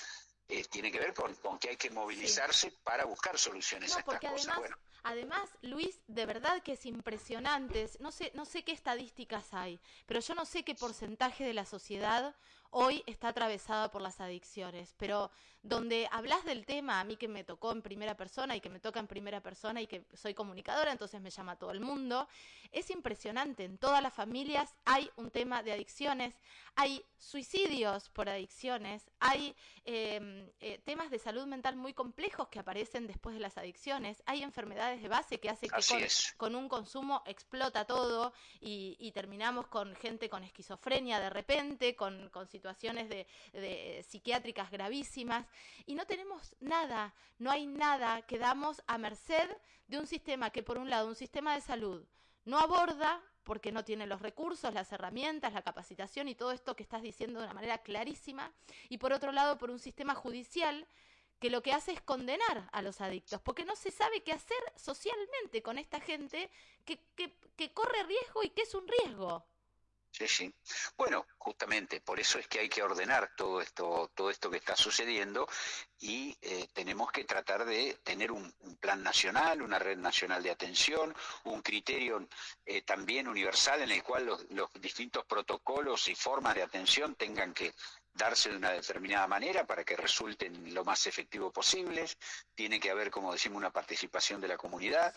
eh, 0.48 0.64
tiene 0.66 0.92
que 0.92 1.00
ver 1.00 1.14
con, 1.14 1.34
con, 1.36 1.58
que 1.58 1.70
hay 1.70 1.78
que 1.78 1.90
movilizarse 1.90 2.72
para 2.84 3.06
buscar 3.06 3.38
soluciones 3.38 3.96
a 3.96 4.00
estas 4.00 4.20
cosas. 4.20 4.48
Además, 4.48 4.80
además, 5.04 5.50
Luis, 5.62 6.00
de 6.08 6.26
verdad 6.26 6.62
que 6.62 6.74
es 6.74 6.86
impresionante. 6.86 7.90
No 8.00 8.12
sé, 8.12 8.32
no 8.36 8.46
sé 8.46 8.64
qué 8.64 8.72
estadísticas 8.72 9.54
hay, 9.54 9.80
pero 10.06 10.20
yo 10.20 10.36
no 10.36 10.46
sé 10.46 10.64
qué 10.64 10.76
porcentaje 10.76 11.44
de 11.44 11.54
la 11.54 11.66
sociedad 11.66 12.36
hoy 12.78 13.02
está 13.06 13.30
atravesada 13.30 13.90
por 13.90 14.02
las 14.02 14.20
adicciones, 14.20 14.94
pero 14.98 15.32
donde 15.64 16.08
hablas 16.12 16.44
del 16.44 16.66
tema, 16.66 17.00
a 17.00 17.06
mí 17.06 17.16
que 17.16 17.30
me 17.30 17.46
tocó 17.46 17.72
en 17.72 17.82
primera 17.82 18.16
persona 18.16 18.54
y 18.56 18.60
que 18.60 18.70
me 18.70 18.82
toca 18.82 19.00
en 19.00 19.08
primera 19.08 19.42
persona 19.42 19.82
y 19.82 19.88
que 19.88 20.06
soy 20.14 20.34
comunicadora, 20.34 20.92
entonces 20.92 21.22
me 21.22 21.32
llama 21.32 21.56
todo 21.56 21.72
el 21.72 21.80
mundo, 21.80 22.28
es 22.74 22.92
impresionante, 22.92 23.64
en 23.64 23.78
todas 23.78 24.04
las 24.04 24.14
familias 24.14 24.76
hay 24.84 25.10
un 25.16 25.32
tema 25.32 25.64
de 25.64 25.72
adicciones, 25.72 26.36
hay 26.76 27.04
suicidios 27.18 28.10
por 28.10 28.28
adicciones, 28.28 29.10
hay 29.22 29.56
em, 29.86 30.50
eh, 30.60 30.80
temas 30.84 31.10
de 31.10 31.18
salud 31.18 31.48
mental 31.48 31.78
muy 31.78 31.94
complejos 31.94 32.50
que 32.50 32.60
aparecen 32.60 33.08
después 33.08 33.34
de 33.36 33.42
las 33.42 33.58
adicciones, 33.58 34.22
hay 34.26 34.44
enfermedades 34.44 35.02
de 35.02 35.08
base 35.08 35.40
que 35.40 35.50
hacen 35.50 35.70
que 35.70 36.08
con, 36.36 36.56
un 36.56 36.68
consumo 36.68 37.24
explota 37.26 37.86
todo 37.86 38.34
y, 38.60 39.12
terminamos 39.16 39.68
con 39.68 39.96
gente 39.96 40.30
con 40.30 40.44
esquizofrenia 40.44 41.22
de 41.22 41.30
repente, 41.30 41.96
con, 41.96 42.30
con 42.30 42.48
situaciones 42.48 42.65
de, 42.74 44.06
psiquiátricas 44.08 44.72
gravísimas 44.72 45.46
y 45.86 45.96
no 45.96 46.06
tenemos 46.06 46.56
nada, 46.60 47.14
no 47.38 47.52
hay 47.52 47.68
nada, 47.68 48.22
quedamos 48.24 48.82
a 48.88 48.98
merced 48.98 49.50
de 49.88 50.00
un 50.00 50.08
sistema 50.08 50.50
que 50.50 50.64
por 50.64 50.78
un 50.78 50.90
lado, 50.90 51.08
un 51.08 51.16
sistema 51.16 51.54
de 51.56 51.62
salud 51.62 52.06
no 52.46 52.60
aborda 52.60 53.22
porque 53.44 53.72
no 53.72 53.86
tiene 53.86 54.08
los 54.08 54.22
recursos, 54.22 54.74
las 54.74 54.92
herramientas, 54.92 55.54
la 55.54 55.62
capacitación 55.62 56.28
y 56.28 56.36
todo 56.36 56.52
esto 56.52 56.76
que 56.76 56.84
estás 56.84 57.04
diciendo 57.04 57.40
de 57.40 57.46
una 57.46 57.54
manera 57.54 57.78
clarísima, 57.78 58.52
y 58.90 58.98
por 58.98 59.14
otro 59.14 59.32
lado 59.32 59.58
por 59.58 59.70
un 59.70 59.80
sistema 59.80 60.16
judicial 60.16 60.88
que 61.40 61.50
lo 61.50 61.62
que 61.62 61.74
hace 61.74 61.92
es 61.92 62.02
condenar 62.02 62.70
a 62.72 62.82
los 62.82 63.02
adictos, 63.02 63.40
porque 63.42 63.66
no 63.66 63.76
se 63.76 63.92
sabe 63.92 64.24
qué 64.24 64.32
hacer 64.32 64.58
socialmente 64.76 65.62
con 65.62 65.78
esta 65.78 66.00
gente 66.00 66.50
que, 66.86 67.00
que, 67.16 67.38
que 67.56 67.72
corre 67.72 68.04
riesgo 68.04 68.42
y 68.44 68.50
que 68.50 68.64
es 68.64 68.74
un 68.74 68.88
riesgo. 68.88 69.46
Sí, 70.18 70.30
sí. 70.30 70.56
Bueno, 70.96 71.28
justamente 71.38 72.00
por 72.00 72.22
eso 72.22 72.40
es 72.40 72.48
que 72.48 72.60
hay 72.62 72.70
que 72.70 72.82
ordenar 72.82 73.32
todo 73.36 73.60
esto, 73.60 74.10
todo 74.16 74.30
esto 74.30 74.50
que 74.50 74.56
está 74.58 74.74
sucediendo 74.74 75.46
y 76.00 76.38
eh, 76.42 76.70
tenemos 76.72 77.12
que 77.12 77.26
tratar 77.26 77.66
de 77.66 78.00
tener 78.02 78.32
un, 78.32 78.54
plan 78.80 79.04
nacional, 79.04 79.62
una 79.62 79.78
red 79.78 79.98
nacional 79.98 80.42
de 80.42 80.52
atención, 80.52 81.14
un 81.44 81.62
criterio 81.62 82.26
eh, 82.66 82.84
también 82.84 83.28
universal 83.28 83.82
en 83.82 83.92
el 83.92 84.04
cual 84.04 84.26
los, 84.26 84.50
los 84.52 84.72
distintos 84.76 85.26
protocolos 85.26 86.08
y 86.08 86.16
formas 86.16 86.56
de 86.56 86.64
atención 86.64 87.16
tengan 87.16 87.54
que 87.54 87.74
darse 88.16 88.50
de 88.50 88.58
una 88.58 88.72
determinada 88.72 89.28
manera 89.28 89.66
para 89.66 89.84
que 89.84 89.96
resulten 89.96 90.74
lo 90.74 90.84
más 90.84 91.06
efectivo 91.06 91.52
posibles. 91.52 92.18
Tiene 92.56 92.80
que 92.80 92.90
haber, 92.90 93.12
como 93.12 93.32
decimos, 93.32 93.58
una 93.58 93.72
participación 93.72 94.42
de 94.42 94.48
la 94.48 94.58
comunidad. 94.58 95.14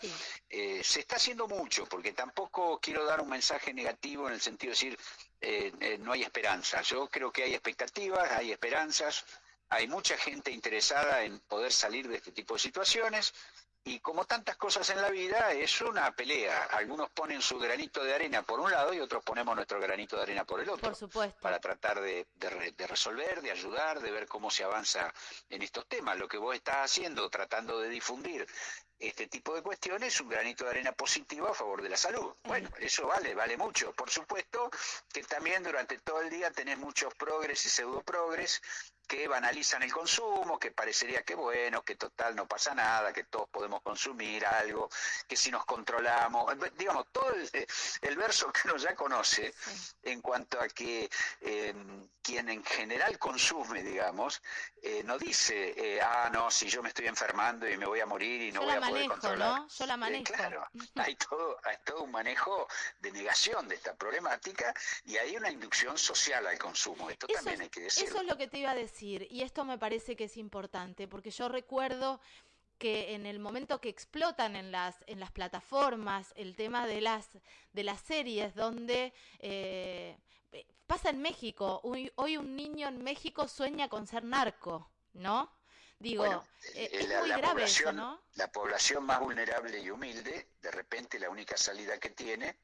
Eh, 0.49 0.81
se 0.83 0.99
está 0.99 1.15
haciendo 1.15 1.47
mucho, 1.47 1.85
porque 1.85 2.11
tampoco 2.11 2.79
quiero 2.79 3.05
dar 3.05 3.21
un 3.21 3.29
mensaje 3.29 3.73
negativo 3.73 4.27
en 4.27 4.33
el 4.33 4.41
sentido 4.41 4.71
de 4.71 4.75
decir 4.75 4.99
eh, 5.41 5.71
eh, 5.79 5.97
no 5.99 6.11
hay 6.11 6.23
esperanza. 6.23 6.81
Yo 6.81 7.07
creo 7.07 7.31
que 7.31 7.43
hay 7.43 7.53
expectativas, 7.53 8.29
hay 8.31 8.51
esperanzas, 8.51 9.25
hay 9.69 9.87
mucha 9.87 10.17
gente 10.17 10.51
interesada 10.51 11.23
en 11.23 11.39
poder 11.39 11.71
salir 11.71 12.07
de 12.07 12.17
este 12.17 12.31
tipo 12.31 12.55
de 12.55 12.59
situaciones. 12.59 13.33
Y 13.83 13.99
como 13.99 14.25
tantas 14.25 14.57
cosas 14.57 14.89
en 14.89 15.01
la 15.01 15.09
vida, 15.09 15.51
es 15.53 15.81
una 15.81 16.11
pelea. 16.11 16.65
Algunos 16.71 17.09
ponen 17.09 17.41
su 17.41 17.57
granito 17.57 18.03
de 18.03 18.13
arena 18.13 18.43
por 18.43 18.59
un 18.59 18.69
lado 18.69 18.93
y 18.93 18.99
otros 18.99 19.23
ponemos 19.23 19.55
nuestro 19.55 19.79
granito 19.79 20.17
de 20.17 20.23
arena 20.23 20.45
por 20.45 20.59
el 20.59 20.69
otro. 20.69 20.89
Por 20.89 20.95
supuesto. 20.95 21.39
Para 21.41 21.59
tratar 21.59 22.01
de, 22.01 22.27
de, 22.35 22.87
resolver, 22.87 23.41
de 23.41 23.51
ayudar, 23.51 24.01
de 24.01 24.11
ver 24.11 24.27
cómo 24.27 24.51
se 24.51 24.63
avanza 24.63 25.13
en 25.49 25.61
estos 25.61 25.87
temas. 25.87 26.17
Lo 26.17 26.27
que 26.27 26.37
vos 26.37 26.55
estás 26.55 26.91
haciendo, 26.91 27.29
tratando 27.29 27.79
de 27.79 27.89
difundir 27.89 28.45
este 28.99 29.27
tipo 29.27 29.55
de 29.55 29.61
cuestiones, 29.61 30.19
un 30.19 30.29
granito 30.29 30.65
de 30.65 30.71
arena 30.71 30.91
positivo 30.91 31.47
a 31.47 31.53
favor 31.53 31.81
de 31.81 31.89
la 31.89 31.97
salud. 31.97 32.35
Bueno, 32.43 32.69
eso 32.79 33.07
vale, 33.07 33.33
vale 33.33 33.55
mucho. 33.57 33.93
Por 33.93 34.09
supuesto 34.09 34.69
que 35.11 35.23
también 35.23 35.63
durante 35.63 35.97
todo 35.99 36.21
el 36.21 36.29
día 36.29 36.51
tenés 36.51 36.77
muchos 36.77 37.13
progres 37.15 37.65
y 37.65 37.69
pseudo 37.69 38.01
progres 38.01 38.61
que 39.09 39.27
banalizan 39.27 39.81
el 39.81 39.91
consumo, 39.91 40.59
que 40.59 40.69
parecería 40.69 41.23
que 41.23 41.33
bueno, 41.33 41.81
que 41.81 41.95
total 41.95 42.35
no 42.35 42.47
pasa 42.47 42.75
nada, 42.75 43.11
que 43.11 43.23
todos 43.23 43.49
podemos 43.49 43.81
consumir 43.81 44.45
algo, 44.45 44.87
que 45.27 45.35
si 45.35 45.49
nos 45.49 45.65
controlamos, 45.65 46.53
digamos, 46.77 47.07
todo 47.11 47.33
el, 47.33 48.15
verso 48.15 48.53
que 48.53 48.67
uno 48.67 48.77
ya 48.77 48.93
conoce 48.95 49.51
en 50.03 50.21
cuanto 50.21 50.61
a 50.61 50.67
que 50.67 51.09
eh, 51.41 51.73
quien 52.21 52.49
en 52.49 52.63
general 52.63 53.17
consume, 53.17 53.81
digamos, 53.81 54.43
eh, 54.83 55.01
no 55.03 55.17
dice, 55.17 55.73
eh, 55.75 55.99
ah, 55.99 56.29
no, 56.31 56.51
si 56.51 56.69
yo 56.69 56.83
me 56.83 56.89
estoy 56.89 57.07
enfermando 57.07 57.67
y 57.67 57.77
me 57.77 57.87
voy 57.87 58.01
a 58.01 58.05
morir 58.05 58.41
y 58.41 58.51
no 58.51 58.61
voy 58.61 58.73
a 58.73 58.79
manejo, 58.91 59.35
¿no? 59.35 59.67
Yo 59.67 59.85
la 59.85 59.97
manejo. 59.97 60.33
claro, 60.33 60.65
hay 60.95 61.15
todo, 61.15 61.57
hay 61.63 61.77
todo 61.85 62.03
un 62.03 62.11
manejo 62.11 62.67
de 62.99 63.11
negación 63.11 63.67
de 63.67 63.75
esta 63.75 63.95
problemática 63.95 64.73
y 65.05 65.17
hay 65.17 65.35
una 65.35 65.51
inducción 65.51 65.97
social 65.97 66.45
al 66.47 66.57
consumo. 66.57 67.09
Esto 67.09 67.27
también 67.27 67.61
hay 67.61 67.69
que 67.69 67.81
decirlo. 67.81 68.09
Eso 68.09 68.21
es 68.21 68.27
lo 68.27 68.37
que 68.37 68.47
te 68.47 68.59
iba 68.59 68.71
a 68.71 68.75
decir 68.75 69.27
y 69.29 69.41
esto 69.41 69.65
me 69.65 69.77
parece 69.77 70.15
que 70.15 70.25
es 70.25 70.37
importante 70.37 71.07
porque 71.07 71.31
yo 71.31 71.49
recuerdo 71.49 72.19
que 72.77 73.13
en 73.13 73.25
el 73.25 73.39
momento 73.39 73.81
que 73.81 73.89
explotan 73.89 74.55
en 74.55 74.71
las 74.71 74.95
en 75.05 75.19
las 75.19 75.31
plataformas 75.31 76.33
el 76.35 76.55
tema 76.55 76.87
de 76.87 77.01
las 77.01 77.27
de 77.73 77.83
las 77.83 78.01
series 78.01 78.55
donde 78.55 79.13
eh, 79.39 80.17
pasa 80.87 81.09
en 81.09 81.21
México 81.21 81.81
hoy, 81.83 82.11
hoy 82.15 82.37
un 82.37 82.55
niño 82.55 82.87
en 82.87 83.03
México 83.03 83.47
sueña 83.47 83.89
con 83.89 84.07
ser 84.07 84.23
narco 84.23 84.89
no 85.13 85.58
Digo, 86.01 86.25
eh, 86.75 86.89
es 86.93 87.09
la, 87.09 87.19
muy 87.19 87.29
grave 87.29 87.47
población, 87.47 87.97
¿no? 87.97 88.21
La 88.35 88.49
población 88.49 89.05
más 89.05 89.19
vulnerable 89.19 89.79
y 89.79 89.89
humilde, 89.89 90.51
de 90.61 90.71
repente 90.71 91.19
la 91.19 91.29
única 91.29 91.57
salida 91.57 91.97
que 91.99 92.11
tiene 92.11 92.61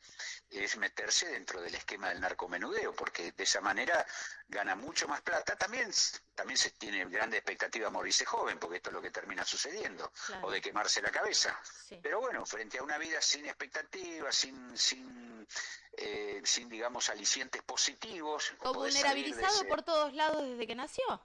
es 0.50 0.78
meterse 0.78 1.28
dentro 1.28 1.62
del 1.62 1.76
esquema 1.76 2.08
del 2.08 2.22
narcomenudeo, 2.22 2.94
porque 2.94 3.34
de 3.34 3.44
esa 3.44 3.60
manera 3.60 4.06
gana 4.48 4.78
mucho 4.78 5.06
más 5.10 5.22
plata. 5.22 5.58
También, 5.58 5.92
también 6.34 6.58
se 6.58 6.72
tiene 6.72 7.04
grande 7.10 7.36
expectativa 7.36 7.90
morirse 7.90 8.24
joven, 8.24 8.58
porque 8.58 8.78
esto 8.78 8.90
es 8.90 8.94
lo 8.94 9.02
que 9.02 9.12
termina 9.12 9.44
sucediendo, 9.44 10.10
o 10.42 10.50
de 10.50 10.62
quemarse 10.62 11.02
la 11.02 11.12
cabeza. 11.12 11.60
Pero 12.02 12.22
bueno, 12.22 12.46
frente 12.46 12.78
a 12.78 12.84
una 12.84 12.98
vida 12.98 13.22
sin 13.22 13.46
expectativas, 13.48 14.34
sin, 14.34 14.78
sin, 14.78 15.46
eh, 15.98 16.42
sin 16.46 16.70
digamos, 16.70 17.10
alicientes 17.10 17.62
positivos. 17.64 18.54
O 18.62 18.74
vulnerabilizado 18.74 19.68
por 19.68 19.84
todos 19.84 20.14
lados 20.14 20.42
desde 20.42 20.66
que 20.66 20.76
nació. 20.76 21.22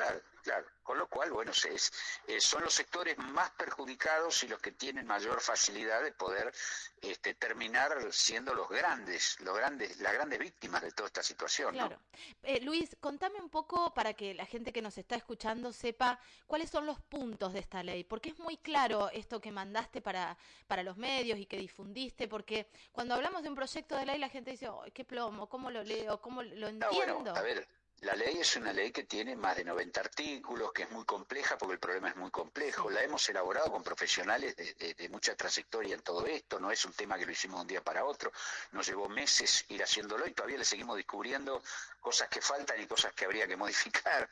Claro, 0.00 0.20
claro. 0.42 0.66
Con 0.82 0.98
lo 0.98 1.08
cual, 1.08 1.30
bueno, 1.30 1.52
es, 1.52 1.92
eh, 2.26 2.40
son 2.40 2.64
los 2.64 2.74
sectores 2.74 3.16
más 3.18 3.50
perjudicados 3.50 4.42
y 4.42 4.48
los 4.48 4.58
que 4.60 4.72
tienen 4.72 5.06
mayor 5.06 5.40
facilidad 5.40 6.02
de 6.02 6.12
poder 6.12 6.52
este, 7.00 7.34
terminar 7.34 7.92
siendo 8.10 8.54
los 8.54 8.68
grandes, 8.68 9.38
los 9.40 9.56
grandes, 9.56 10.00
las 10.00 10.12
grandes 10.14 10.38
víctimas 10.38 10.82
de 10.82 10.90
toda 10.90 11.06
esta 11.06 11.22
situación. 11.22 11.74
Claro. 11.74 12.00
Eh, 12.42 12.60
Luis, 12.62 12.96
contame 13.00 13.40
un 13.40 13.50
poco 13.50 13.92
para 13.94 14.14
que 14.14 14.34
la 14.34 14.46
gente 14.46 14.72
que 14.72 14.82
nos 14.82 14.96
está 14.98 15.16
escuchando 15.16 15.72
sepa 15.72 16.18
cuáles 16.46 16.70
son 16.70 16.86
los 16.86 16.98
puntos 17.00 17.52
de 17.52 17.60
esta 17.60 17.82
ley, 17.82 18.02
porque 18.02 18.30
es 18.30 18.38
muy 18.38 18.56
claro 18.56 19.10
esto 19.10 19.40
que 19.40 19.52
mandaste 19.52 20.00
para, 20.00 20.36
para 20.66 20.82
los 20.82 20.96
medios 20.96 21.38
y 21.38 21.46
que 21.46 21.58
difundiste, 21.58 22.26
porque 22.26 22.66
cuando 22.90 23.14
hablamos 23.14 23.42
de 23.42 23.50
un 23.50 23.54
proyecto 23.54 23.96
de 23.96 24.06
ley 24.06 24.18
la 24.18 24.30
gente 24.30 24.50
dice, 24.50 24.68
qué 24.94 25.04
plomo, 25.04 25.48
¿cómo 25.48 25.70
lo 25.70 25.84
leo? 25.84 26.20
¿Cómo 26.20 26.42
lo 26.42 26.68
entiendo? 26.68 27.36
a 27.36 27.42
ver, 27.42 27.68
la 28.00 28.14
ley 28.14 28.38
es 28.38 28.56
una 28.56 28.72
ley 28.72 28.92
que 28.92 29.04
tiene 29.04 29.36
más 29.36 29.56
de 29.56 29.64
90 29.64 30.00
artículos, 30.00 30.72
que 30.72 30.84
es 30.84 30.90
muy 30.90 31.04
compleja 31.04 31.58
porque 31.58 31.74
el 31.74 31.78
problema 31.78 32.08
es 32.08 32.16
muy 32.16 32.30
complejo. 32.30 32.88
La 32.88 33.02
hemos 33.02 33.28
elaborado 33.28 33.70
con 33.70 33.82
profesionales 33.82 34.56
de, 34.56 35.08
mucha 35.10 35.34
trayectoria 35.34 35.94
en 35.94 36.02
todo 36.02 36.24
esto, 36.26 36.58
no 36.58 36.70
es 36.70 36.84
un 36.84 36.92
tema 36.92 37.18
que 37.18 37.26
lo 37.26 37.32
hicimos 37.32 37.58
de 37.58 37.62
un 37.62 37.66
día 37.66 37.82
para 37.82 38.04
otro, 38.04 38.32
nos 38.72 38.86
llevó 38.86 39.08
meses 39.08 39.64
ir 39.68 39.82
haciéndolo 39.82 40.26
y 40.26 40.32
todavía 40.32 40.58
le 40.58 40.64
seguimos 40.64 40.96
descubriendo 40.96 41.62
cosas 42.00 42.28
que 42.28 42.40
faltan 42.40 42.80
y 42.80 42.86
cosas 42.86 43.12
que 43.12 43.24
habría 43.24 43.46
que 43.46 43.56
modificar. 43.56 44.28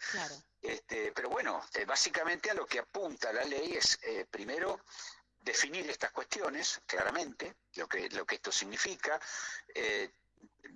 Este, 0.62 1.12
pero 1.12 1.28
bueno, 1.28 1.62
eh, 1.74 1.84
básicamente 1.84 2.50
a 2.50 2.54
lo 2.54 2.66
que 2.66 2.78
apunta 2.78 3.32
la 3.32 3.44
ley 3.44 3.74
es, 3.74 3.98
eh, 4.02 4.26
primero, 4.30 4.80
definir 5.40 5.88
estas 5.88 6.10
cuestiones 6.10 6.80
claramente, 6.86 7.56
lo 7.74 7.88
que, 7.88 8.08
lo 8.10 8.26
que 8.26 8.36
esto 8.36 8.52
significa, 8.52 9.20
eh, 9.74 10.10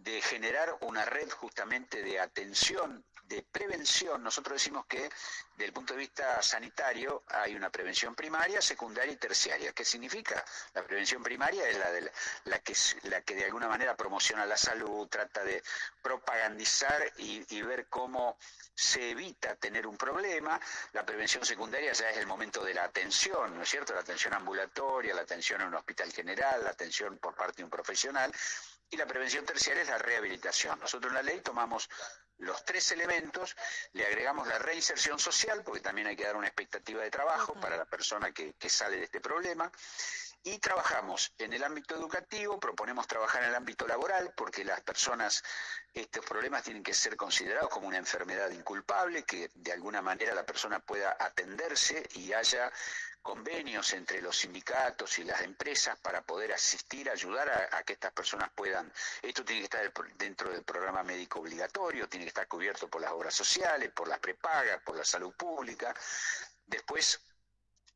de 0.02 0.20
generar 0.20 0.76
una 0.80 1.04
red 1.04 1.30
justamente 1.30 2.02
de 2.02 2.18
atención, 2.18 3.04
de 3.24 3.42
prevención. 3.42 4.22
Nosotros 4.22 4.54
decimos 4.54 4.84
que 4.86 5.08
desde 5.52 5.64
el 5.64 5.72
punto 5.72 5.94
de 5.94 6.00
vista 6.00 6.42
sanitario 6.42 7.22
hay 7.28 7.54
una 7.54 7.70
prevención 7.70 8.14
primaria, 8.14 8.60
secundaria 8.60 9.12
y 9.12 9.16
terciaria. 9.16 9.72
¿Qué 9.72 9.84
significa? 9.84 10.44
La 10.74 10.82
prevención 10.82 11.22
primaria 11.22 11.68
es 11.68 11.78
la, 11.78 11.90
de 11.92 12.12
la, 12.44 12.58
que, 12.58 12.74
la 13.04 13.22
que 13.22 13.36
de 13.36 13.44
alguna 13.44 13.68
manera 13.68 13.96
promociona 13.96 14.44
la 14.44 14.56
salud, 14.56 15.08
trata 15.08 15.44
de 15.44 15.62
propagandizar 16.02 17.12
y, 17.18 17.44
y 17.56 17.62
ver 17.62 17.86
cómo 17.88 18.36
se 18.74 19.10
evita 19.10 19.54
tener 19.56 19.86
un 19.86 19.96
problema. 19.96 20.60
La 20.92 21.06
prevención 21.06 21.44
secundaria 21.44 21.92
ya 21.92 22.10
es 22.10 22.16
el 22.16 22.26
momento 22.26 22.64
de 22.64 22.74
la 22.74 22.84
atención, 22.84 23.54
¿no 23.56 23.62
es 23.62 23.68
cierto? 23.68 23.94
La 23.94 24.00
atención 24.00 24.34
ambulatoria, 24.34 25.14
la 25.14 25.22
atención 25.22 25.60
en 25.60 25.68
un 25.68 25.74
hospital 25.74 26.12
general, 26.12 26.64
la 26.64 26.70
atención 26.70 27.18
por 27.18 27.34
parte 27.34 27.58
de 27.58 27.64
un 27.64 27.70
profesional 27.70 28.32
y 28.92 28.96
la 28.98 29.06
prevención 29.06 29.44
terciaria 29.46 29.82
es 29.82 29.88
la 29.88 29.98
rehabilitación. 29.98 30.78
Nosotros 30.78 31.10
en 31.10 31.14
la 31.14 31.22
ley 31.22 31.40
tomamos 31.40 31.88
los 32.38 32.62
tres 32.64 32.92
elementos, 32.92 33.56
le 33.92 34.06
agregamos 34.06 34.46
la 34.46 34.58
reinserción 34.58 35.18
social, 35.18 35.62
porque 35.64 35.80
también 35.80 36.08
hay 36.08 36.16
que 36.16 36.24
dar 36.24 36.36
una 36.36 36.46
expectativa 36.46 37.02
de 37.02 37.10
trabajo 37.10 37.54
para 37.54 37.76
la 37.76 37.86
persona 37.86 38.32
que, 38.32 38.52
que 38.54 38.68
sale 38.68 38.98
de 38.98 39.04
este 39.04 39.20
problema, 39.20 39.72
y 40.44 40.58
trabajamos 40.58 41.32
en 41.38 41.52
el 41.52 41.62
ámbito 41.62 41.94
educativo, 41.94 42.58
proponemos 42.58 43.06
trabajar 43.06 43.42
en 43.42 43.50
el 43.50 43.54
ámbito 43.54 43.86
laboral, 43.86 44.32
porque 44.36 44.64
las 44.64 44.80
personas, 44.80 45.42
estos 45.94 46.24
problemas 46.24 46.64
tienen 46.64 46.82
que 46.82 46.94
ser 46.94 47.16
considerados 47.16 47.68
como 47.68 47.88
una 47.88 47.98
enfermedad 47.98 48.50
inculpable, 48.50 49.22
que 49.22 49.50
de 49.54 49.72
alguna 49.72 50.02
manera 50.02 50.34
la 50.34 50.44
persona 50.44 50.80
pueda 50.80 51.16
atenderse 51.18 52.08
y 52.14 52.32
haya 52.32 52.72
convenios 53.22 53.92
entre 53.92 54.20
los 54.20 54.36
sindicatos 54.36 55.18
y 55.20 55.24
las 55.24 55.40
empresas 55.42 55.96
para 56.00 56.22
poder 56.22 56.52
asistir, 56.52 57.08
ayudar 57.08 57.68
a, 57.72 57.82
que 57.84 57.92
estas 57.92 58.12
personas 58.12 58.50
puedan, 58.52 58.92
esto 59.22 59.44
tiene 59.44 59.60
que 59.60 59.64
estar 59.66 59.92
dentro 60.18 60.50
del 60.50 60.64
programa 60.64 61.04
médico 61.04 61.38
obligatorio, 61.38 62.08
tiene 62.08 62.24
que 62.24 62.30
estar 62.30 62.48
cubierto 62.48 62.88
por 62.88 63.00
las 63.00 63.12
obras 63.12 63.32
sociales, 63.32 63.92
por 63.92 64.08
las 64.08 64.18
prepagas, 64.18 64.82
por 64.82 64.96
la 64.96 65.04
salud 65.04 65.32
pública. 65.34 65.94
Después, 66.66 67.20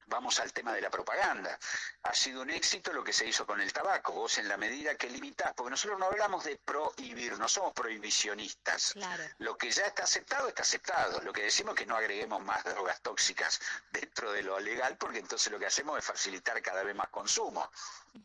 Vamos 0.09 0.39
al 0.39 0.53
tema 0.53 0.73
de 0.73 0.81
la 0.81 0.89
propaganda. 0.89 1.59
Ha 2.05 2.15
sido 2.15 2.43
un 2.43 2.51
éxito 2.51 2.93
lo 2.93 3.03
que 3.03 3.13
se 3.13 3.27
hizo 3.27 3.45
con 3.45 3.61
el 3.61 3.73
tabaco. 3.73 4.13
Vos 4.13 4.39
en 4.39 4.49
la 4.49 4.57
medida 4.57 4.95
que 4.95 5.11
limitás, 5.11 5.53
porque 5.55 5.71
nosotros 5.71 5.99
no 5.99 6.07
hablamos 6.07 6.45
de 6.45 6.57
prohibir, 6.57 7.37
no 7.39 7.49
somos 7.49 7.73
prohibicionistas. 7.73 8.95
Lo 9.39 9.57
que 9.57 9.71
ya 9.71 9.87
está 9.87 10.05
aceptado 10.05 10.49
está 10.49 10.63
aceptado. 10.63 11.21
Lo 11.23 11.33
que 11.33 11.43
decimos 11.43 11.75
es 11.75 11.81
que 11.81 11.87
no 11.87 11.97
agreguemos 11.97 12.41
más 12.43 12.63
drogas 12.63 13.01
tóxicas 13.01 13.61
dentro 13.91 14.31
de 14.31 14.45
lo 14.45 14.61
legal, 14.61 14.97
porque 14.97 15.19
entonces 15.19 15.53
lo 15.53 15.59
que 15.59 15.67
hacemos 15.67 15.99
es 15.99 16.05
facilitar 16.05 16.63
cada 16.63 16.85
vez 16.85 16.95
más 16.95 17.09
consumo. 17.09 17.69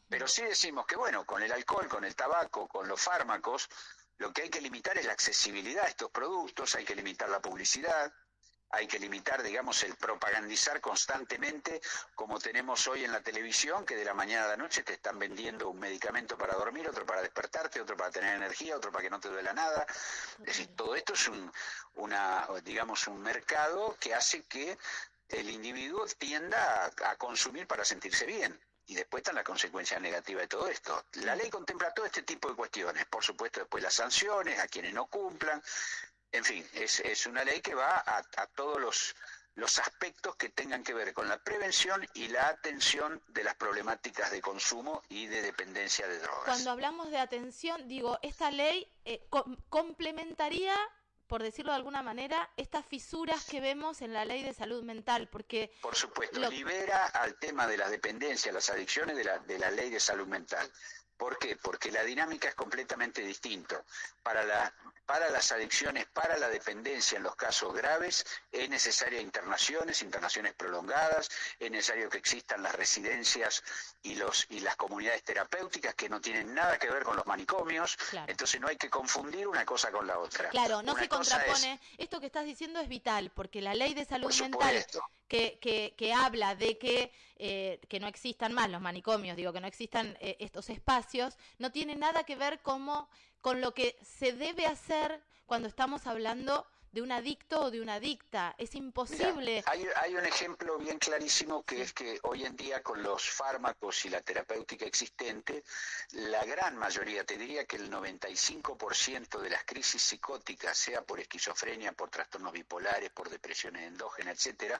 Pero 0.07 0.27
sí 0.27 0.43
decimos 0.43 0.85
que, 0.85 0.95
bueno, 0.95 1.25
con 1.25 1.41
el 1.41 1.51
alcohol, 1.51 1.87
con 1.87 2.05
el 2.05 2.15
tabaco, 2.15 2.67
con 2.67 2.87
los 2.87 3.01
fármacos, 3.01 3.67
lo 4.17 4.31
que 4.31 4.43
hay 4.43 4.49
que 4.49 4.61
limitar 4.61 4.97
es 4.99 5.05
la 5.05 5.13
accesibilidad 5.13 5.85
a 5.85 5.87
estos 5.87 6.11
productos, 6.11 6.75
hay 6.75 6.85
que 6.85 6.95
limitar 6.95 7.27
la 7.27 7.41
publicidad, 7.41 8.13
hay 8.71 8.87
que 8.87 8.99
limitar, 8.99 9.43
digamos, 9.43 9.83
el 9.83 9.95
propagandizar 9.95 10.79
constantemente, 10.79 11.81
como 12.15 12.39
tenemos 12.39 12.87
hoy 12.87 13.03
en 13.03 13.11
la 13.11 13.21
televisión, 13.21 13.85
que 13.85 13.95
de 13.95 14.05
la 14.05 14.13
mañana 14.13 14.45
a 14.45 14.49
la 14.49 14.57
noche 14.57 14.83
te 14.83 14.93
están 14.93 15.19
vendiendo 15.19 15.69
un 15.69 15.79
medicamento 15.79 16.37
para 16.37 16.55
dormir, 16.55 16.87
otro 16.87 17.05
para 17.05 17.21
despertarte, 17.21 17.81
otro 17.81 17.97
para 17.97 18.11
tener 18.11 18.35
energía, 18.35 18.77
otro 18.77 18.91
para 18.91 19.03
que 19.03 19.09
no 19.09 19.19
te 19.19 19.29
duela 19.29 19.53
nada. 19.53 19.85
Es 20.39 20.45
decir, 20.45 20.75
todo 20.75 20.95
esto 20.95 21.13
es 21.13 21.27
un, 21.27 21.51
una, 21.95 22.47
digamos, 22.63 23.07
un 23.07 23.21
mercado 23.21 23.97
que 23.99 24.13
hace 24.13 24.43
que 24.43 24.77
el 25.27 25.49
individuo 25.49 26.05
tienda 26.17 26.85
a, 26.85 27.11
a 27.11 27.15
consumir 27.17 27.67
para 27.67 27.83
sentirse 27.83 28.25
bien. 28.25 28.57
Y 28.87 28.95
después 28.95 29.21
están 29.21 29.35
las 29.35 29.45
consecuencias 29.45 30.01
negativas 30.01 30.43
de 30.43 30.47
todo 30.47 30.67
esto. 30.67 31.05
La 31.13 31.35
ley 31.35 31.49
contempla 31.49 31.93
todo 31.93 32.05
este 32.05 32.23
tipo 32.23 32.49
de 32.49 32.55
cuestiones, 32.55 33.05
por 33.05 33.23
supuesto 33.23 33.61
después 33.61 33.83
las 33.83 33.93
sanciones 33.93 34.59
a 34.59 34.67
quienes 34.67 34.93
no 34.93 35.05
cumplan, 35.07 35.61
en 36.31 36.43
fin, 36.43 36.65
es, 36.73 37.25
una 37.25 37.43
ley 37.43 37.61
que 37.61 37.75
va 37.75 38.03
a, 38.05 38.47
todos 38.55 38.79
los, 38.79 39.15
los 39.55 39.79
aspectos 39.79 40.35
que 40.35 40.49
tengan 40.49 40.83
que 40.83 40.93
ver 40.93 41.13
con 41.13 41.27
la 41.27 41.37
prevención 41.37 42.07
y 42.13 42.29
la 42.29 42.47
atención 42.47 43.21
de 43.27 43.43
las 43.43 43.55
problemáticas 43.55 44.31
de 44.31 44.41
consumo 44.41 45.03
y 45.09 45.27
de 45.27 45.41
dependencia 45.41 46.07
de 46.07 46.19
drogas. 46.19 46.45
Cuando 46.45 46.71
hablamos 46.71 47.11
de 47.11 47.17
atención, 47.17 47.87
digo, 47.87 48.17
esta 48.21 48.49
ley 48.49 48.87
eh, 49.03 49.27
complementaría, 49.69 50.75
por 51.27 51.43
decirlo 51.43 51.73
de 51.73 51.77
alguna 51.77 52.01
manera, 52.01 52.49
estas 52.55 52.85
fisuras 52.85 53.45
que 53.45 53.59
vemos 53.59 54.01
en 54.01 54.13
la 54.13 54.23
ley 54.23 54.41
de 54.43 54.53
salud 54.53 54.83
mental, 54.83 55.27
porque... 55.29 55.73
Por 55.81 55.95
supuesto, 55.95 56.39
libera 56.49 57.07
al 57.07 57.37
tema 57.39 57.67
de 57.67 57.77
la 57.77 57.89
dependencia, 57.89 58.53
las 58.53 58.69
adicciones 58.69 59.17
de 59.17 59.25
la, 59.25 59.39
de 59.39 59.59
la 59.59 59.69
ley 59.69 59.89
de 59.89 59.99
salud 59.99 60.27
mental. 60.27 60.71
¿Por 61.21 61.37
qué? 61.37 61.55
Porque 61.55 61.91
la 61.91 62.03
dinámica 62.03 62.49
es 62.49 62.55
completamente 62.55 63.21
distinta. 63.21 63.83
Para, 64.23 64.43
la, 64.43 64.73
para 65.05 65.29
las 65.29 65.51
adicciones, 65.51 66.07
para 66.07 66.35
la 66.35 66.49
dependencia 66.49 67.15
en 67.15 67.21
los 67.21 67.35
casos 67.35 67.75
graves, 67.75 68.25
es 68.51 68.67
necesaria 68.67 69.21
internaciones, 69.21 70.01
internaciones 70.01 70.55
prolongadas, 70.55 71.29
es 71.59 71.69
necesario 71.69 72.09
que 72.09 72.17
existan 72.17 72.63
las 72.63 72.73
residencias 72.73 73.63
y, 74.01 74.15
los, 74.15 74.47
y 74.49 74.61
las 74.61 74.75
comunidades 74.77 75.23
terapéuticas 75.23 75.93
que 75.93 76.09
no 76.09 76.19
tienen 76.19 76.55
nada 76.55 76.79
que 76.79 76.89
ver 76.89 77.03
con 77.03 77.15
los 77.15 77.27
manicomios. 77.27 77.99
Entonces 78.25 78.59
no 78.59 78.67
hay 78.67 78.77
que 78.77 78.89
confundir 78.89 79.47
una 79.47 79.63
cosa 79.63 79.91
con 79.91 80.07
la 80.07 80.17
otra. 80.17 80.49
Claro, 80.49 80.81
no 80.81 80.95
se 80.95 81.07
contrapone. 81.07 81.79
Esto 81.99 82.19
que 82.19 82.25
estás 82.25 82.45
diciendo 82.45 82.79
es 82.79 82.89
vital, 82.89 83.29
porque 83.35 83.61
la 83.61 83.75
ley 83.75 83.93
de 83.93 84.05
salud 84.05 84.33
mental 84.39 84.87
que, 85.31 85.59
que, 85.61 85.93
que 85.95 86.13
habla 86.13 86.55
de 86.55 86.77
que, 86.77 87.09
eh, 87.37 87.79
que 87.87 88.01
no 88.01 88.07
existan 88.07 88.51
más 88.51 88.69
los 88.69 88.81
manicomios, 88.81 89.37
digo, 89.37 89.53
que 89.53 89.61
no 89.61 89.67
existan 89.67 90.17
eh, 90.19 90.35
estos 90.39 90.69
espacios, 90.69 91.10
no 91.59 91.71
tiene 91.71 91.95
nada 91.95 92.23
que 92.23 92.35
ver 92.35 92.59
como, 92.61 93.09
con 93.41 93.61
lo 93.61 93.73
que 93.73 93.97
se 94.01 94.33
debe 94.33 94.65
hacer 94.65 95.21
cuando 95.45 95.67
estamos 95.67 96.07
hablando 96.07 96.65
de 96.91 97.01
un 97.01 97.11
adicto 97.11 97.61
o 97.61 97.71
de 97.71 97.81
una 97.81 97.95
adicta. 97.95 98.53
Es 98.57 98.75
imposible. 98.75 99.63
hay, 99.65 100.15
un 100.15 100.25
ejemplo 100.25 100.77
bien 100.77 100.99
clarísimo 100.99 101.63
que 101.63 101.81
es 101.81 101.93
que 101.93 102.19
hoy 102.23 102.45
en 102.45 102.55
día 102.55 102.83
con 102.83 103.01
los 103.01 103.29
fármacos 103.29 104.05
y 104.05 104.09
la 104.09 104.21
terapéutica 104.21 104.85
existente, 104.85 105.63
la 106.11 106.43
gran 106.43 106.75
mayoría, 106.77 107.23
te 107.23 107.37
diría 107.37 107.65
que 107.65 107.77
el 107.77 107.89
95% 107.89 109.39
de 109.39 109.49
las 109.49 109.63
crisis 109.63 110.01
psicóticas, 110.01 110.77
sea 110.77 111.01
por 111.01 111.19
esquizofrenia, 111.19 111.93
por 111.93 112.09
trastornos 112.09 112.51
bipolares, 112.51 113.09
por 113.11 113.29
depresiones 113.29 113.83
endógenas, 113.83 114.35
etcétera, 114.35 114.79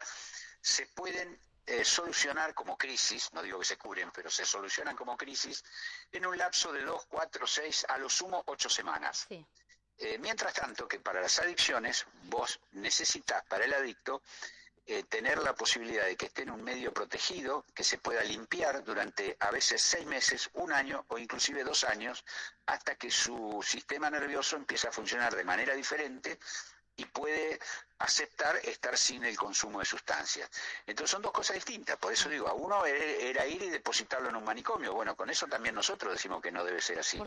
se 0.62 0.88
pueden 0.88 1.40
eh, 1.66 1.86
solucionar 1.86 2.54
como 2.54 2.78
crisis, 2.78 3.30
no 3.34 3.42
digo 3.42 3.60
que 3.60 3.66
se 3.66 3.78
curen, 3.78 4.12
pero 4.12 4.30
se 4.30 4.46
solucionan 4.46 4.96
como 4.96 5.16
crisis 5.16 5.64
en 6.12 6.26
un 6.26 6.38
lapso 6.38 6.72
de 6.72 6.84
dos, 6.84 7.06
cuatro, 7.08 7.46
seis, 7.46 7.86
a 7.88 7.98
lo 7.98 8.10
sumo 8.10 8.44
ocho 8.48 8.70
semanas. 8.70 9.28
Eh, 9.30 10.18
mientras 10.20 10.54
tanto, 10.54 10.88
que 10.88 11.00
para 11.00 11.22
las 11.22 11.38
adicciones 11.40 12.06
vos 12.24 12.60
necesitas 12.72 13.44
para 13.46 13.66
el 13.66 13.74
adicto 13.74 14.24
eh, 14.88 15.04
tener 15.04 15.38
la 15.38 15.54
posibilidad 15.54 16.06
de 16.06 16.18
que 16.18 16.26
esté 16.26 16.42
en 16.42 16.50
un 16.50 16.64
medio 16.64 16.92
protegido, 16.92 17.64
que 17.76 17.84
se 17.84 18.00
pueda 18.00 18.24
limpiar 18.24 18.84
durante 18.84 19.38
a 19.40 19.52
veces 19.52 19.82
seis 19.82 20.08
meses, 20.08 20.50
un 20.54 20.74
año 20.74 21.06
o 21.10 21.20
inclusive 21.20 21.64
dos 21.64 21.84
años, 21.84 22.26
hasta 22.66 22.96
que 22.96 23.12
su 23.12 23.64
sistema 23.64 24.10
nervioso 24.10 24.56
empiece 24.56 24.88
a 24.88 24.92
funcionar 24.92 25.36
de 25.36 25.44
manera 25.44 25.76
diferente 25.76 26.40
y 26.96 27.06
puede 27.06 27.60
aceptar 28.02 28.56
estar 28.58 28.98
sin 28.98 29.24
el 29.24 29.38
consumo 29.38 29.80
de 29.80 29.86
sustancias. 29.86 30.50
Entonces 30.86 31.12
son 31.12 31.22
dos 31.22 31.32
cosas 31.32 31.56
distintas, 31.56 31.98
por 31.98 32.12
eso 32.12 32.30
digo, 32.30 32.48
a 32.48 32.54
uno 32.54 32.86
era 32.86 33.46
ir 33.48 33.62
y 33.62 33.70
depositarlo 33.70 34.30
en 34.30 34.36
un 34.36 34.44
manicomio, 34.44 34.94
bueno, 34.94 35.16
con 35.16 35.30
eso 35.30 35.48
también 35.48 35.76
nosotros 35.76 36.14
decimos 36.14 36.42
que 36.42 36.52
no 36.52 36.64
debe 36.64 36.82
ser 36.82 37.00
así. 37.00 37.22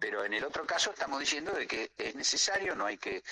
Pero 0.00 0.24
en 0.24 0.32
el 0.34 0.44
otro 0.44 0.66
caso 0.66 0.90
estamos 0.90 1.20
diciendo 1.20 1.52
de 1.52 1.66
que 1.66 1.92
es 1.96 2.14
necesario, 2.14 2.74
no 2.74 2.86
hay 2.86 2.98
que 2.98 3.22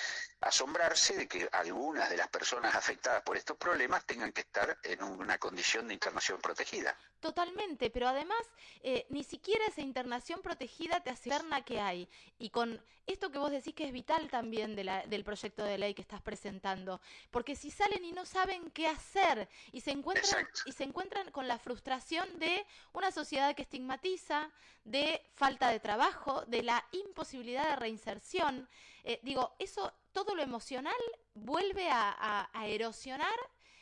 asombrarse 0.41 1.15
de 1.15 1.27
que 1.27 1.49
algunas 1.51 2.09
de 2.09 2.17
las 2.17 2.27
personas 2.27 2.75
afectadas 2.75 3.21
por 3.23 3.37
estos 3.37 3.57
problemas 3.57 4.05
tengan 4.05 4.31
que 4.31 4.41
estar 4.41 4.77
en 4.83 5.03
una 5.03 5.37
condición 5.37 5.87
de 5.87 5.93
internación 5.93 6.39
protegida. 6.41 6.97
Totalmente, 7.19 7.91
pero 7.91 8.07
además 8.07 8.41
eh, 8.81 9.05
ni 9.09 9.23
siquiera 9.23 9.65
esa 9.67 9.81
internación 9.81 10.41
protegida 10.41 11.01
te 11.01 11.11
asegura 11.11 11.61
que 11.63 11.79
hay. 11.79 12.09
Y 12.39 12.49
con 12.49 12.83
esto 13.05 13.31
que 13.31 13.37
vos 13.37 13.51
decís 13.51 13.75
que 13.75 13.85
es 13.85 13.91
vital 13.91 14.29
también 14.29 14.75
de 14.75 14.83
la, 14.83 15.05
del 15.05 15.23
proyecto 15.23 15.63
de 15.63 15.77
ley 15.77 15.93
que 15.93 16.01
estás 16.01 16.21
presentando, 16.21 16.80
porque 17.29 17.55
si 17.55 17.71
salen 17.71 18.03
y 18.03 18.11
no 18.11 18.25
saben 18.25 18.71
qué 18.71 18.87
hacer 18.87 19.47
y 19.71 19.81
se 19.81 19.91
encuentran 19.91 20.47
y 20.65 20.71
se 20.71 20.83
encuentran 20.83 21.31
con 21.31 21.47
la 21.47 21.57
frustración 21.57 22.39
de 22.39 22.65
una 22.93 23.11
sociedad 23.11 23.55
que 23.55 23.63
estigmatiza, 23.63 24.49
de 24.83 25.21
falta 25.35 25.69
de 25.69 25.79
trabajo, 25.79 26.43
de 26.45 26.63
la 26.63 26.83
imposibilidad 26.91 27.69
de 27.69 27.75
reinserción, 27.75 28.67
eh, 29.03 29.19
digo, 29.23 29.55
eso 29.59 29.93
todo 30.11 30.35
lo 30.35 30.41
emocional 30.41 30.93
vuelve 31.33 31.89
a 31.89 32.49
erosionar 32.65 33.37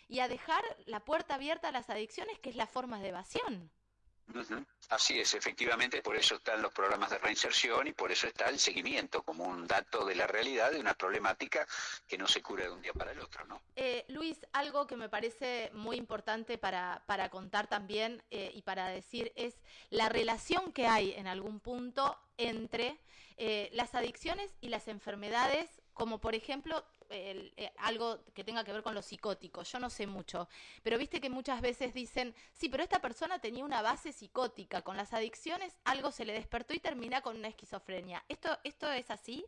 y 0.09 0.19
a 0.19 0.27
dejar 0.27 0.63
la 0.87 0.99
puerta 1.05 1.35
abierta 1.35 1.69
a 1.69 1.71
las 1.71 1.89
adicciones, 1.89 2.39
que 2.39 2.49
es 2.49 2.55
la 2.55 2.67
forma 2.67 2.99
de 2.99 3.09
evasión. 3.09 3.71
Así 4.89 5.19
es, 5.19 5.33
efectivamente, 5.35 6.01
por 6.01 6.15
eso 6.15 6.35
están 6.35 6.61
los 6.61 6.73
programas 6.73 7.11
de 7.11 7.19
reinserción 7.19 7.87
y 7.87 7.93
por 7.93 8.11
eso 8.11 8.27
está 8.27 8.49
el 8.49 8.59
seguimiento 8.59 9.21
como 9.23 9.45
un 9.45 9.67
dato 9.67 10.05
de 10.05 10.15
la 10.15 10.25
realidad 10.27 10.71
de 10.71 10.79
una 10.79 10.95
problemática 10.95 11.67
que 12.07 12.17
no 12.17 12.27
se 12.27 12.41
cura 12.41 12.63
de 12.63 12.71
un 12.71 12.81
día 12.81 12.93
para 12.93 13.11
el 13.11 13.19
otro, 13.19 13.45
¿no? 13.45 13.61
Eh, 13.75 14.05
Luis, 14.07 14.39
algo 14.53 14.87
que 14.87 14.95
me 14.95 15.09
parece 15.09 15.69
muy 15.73 15.97
importante 15.97 16.57
para, 16.57 17.03
para 17.05 17.29
contar 17.29 17.67
también 17.67 18.23
eh, 18.31 18.51
y 18.53 18.63
para 18.63 18.87
decir 18.87 19.31
es 19.35 19.55
la 19.89 20.09
relación 20.09 20.71
que 20.73 20.87
hay 20.87 21.13
en 21.13 21.27
algún 21.27 21.59
punto 21.59 22.17
entre 22.37 22.97
eh, 23.37 23.69
las 23.73 23.95
adicciones 23.95 24.51
y 24.59 24.69
las 24.69 24.87
enfermedades, 24.87 25.69
como 25.93 26.19
por 26.19 26.35
ejemplo 26.35 26.83
eh, 27.11 27.71
algo 27.77 28.23
que 28.33 28.43
tenga 28.43 28.63
que 28.63 28.71
ver 28.71 28.83
con 28.83 28.93
lo 28.93 29.01
psicótico. 29.01 29.63
Yo 29.63 29.79
no 29.79 29.89
sé 29.89 30.05
mucho, 30.07 30.47
pero 30.83 30.97
viste 30.97 31.19
que 31.19 31.29
muchas 31.29 31.61
veces 31.61 31.93
dicen, 31.93 32.35
sí, 32.53 32.69
pero 32.69 32.83
esta 32.83 32.99
persona 32.99 33.39
tenía 33.39 33.65
una 33.65 33.81
base 33.81 34.13
psicótica, 34.13 34.81
con 34.81 34.97
las 34.97 35.13
adicciones 35.13 35.73
algo 35.85 36.11
se 36.11 36.25
le 36.25 36.33
despertó 36.33 36.73
y 36.73 36.79
termina 36.79 37.21
con 37.21 37.37
una 37.37 37.47
esquizofrenia. 37.47 38.23
¿Esto, 38.27 38.57
esto 38.63 38.91
es 38.91 39.09
así? 39.09 39.45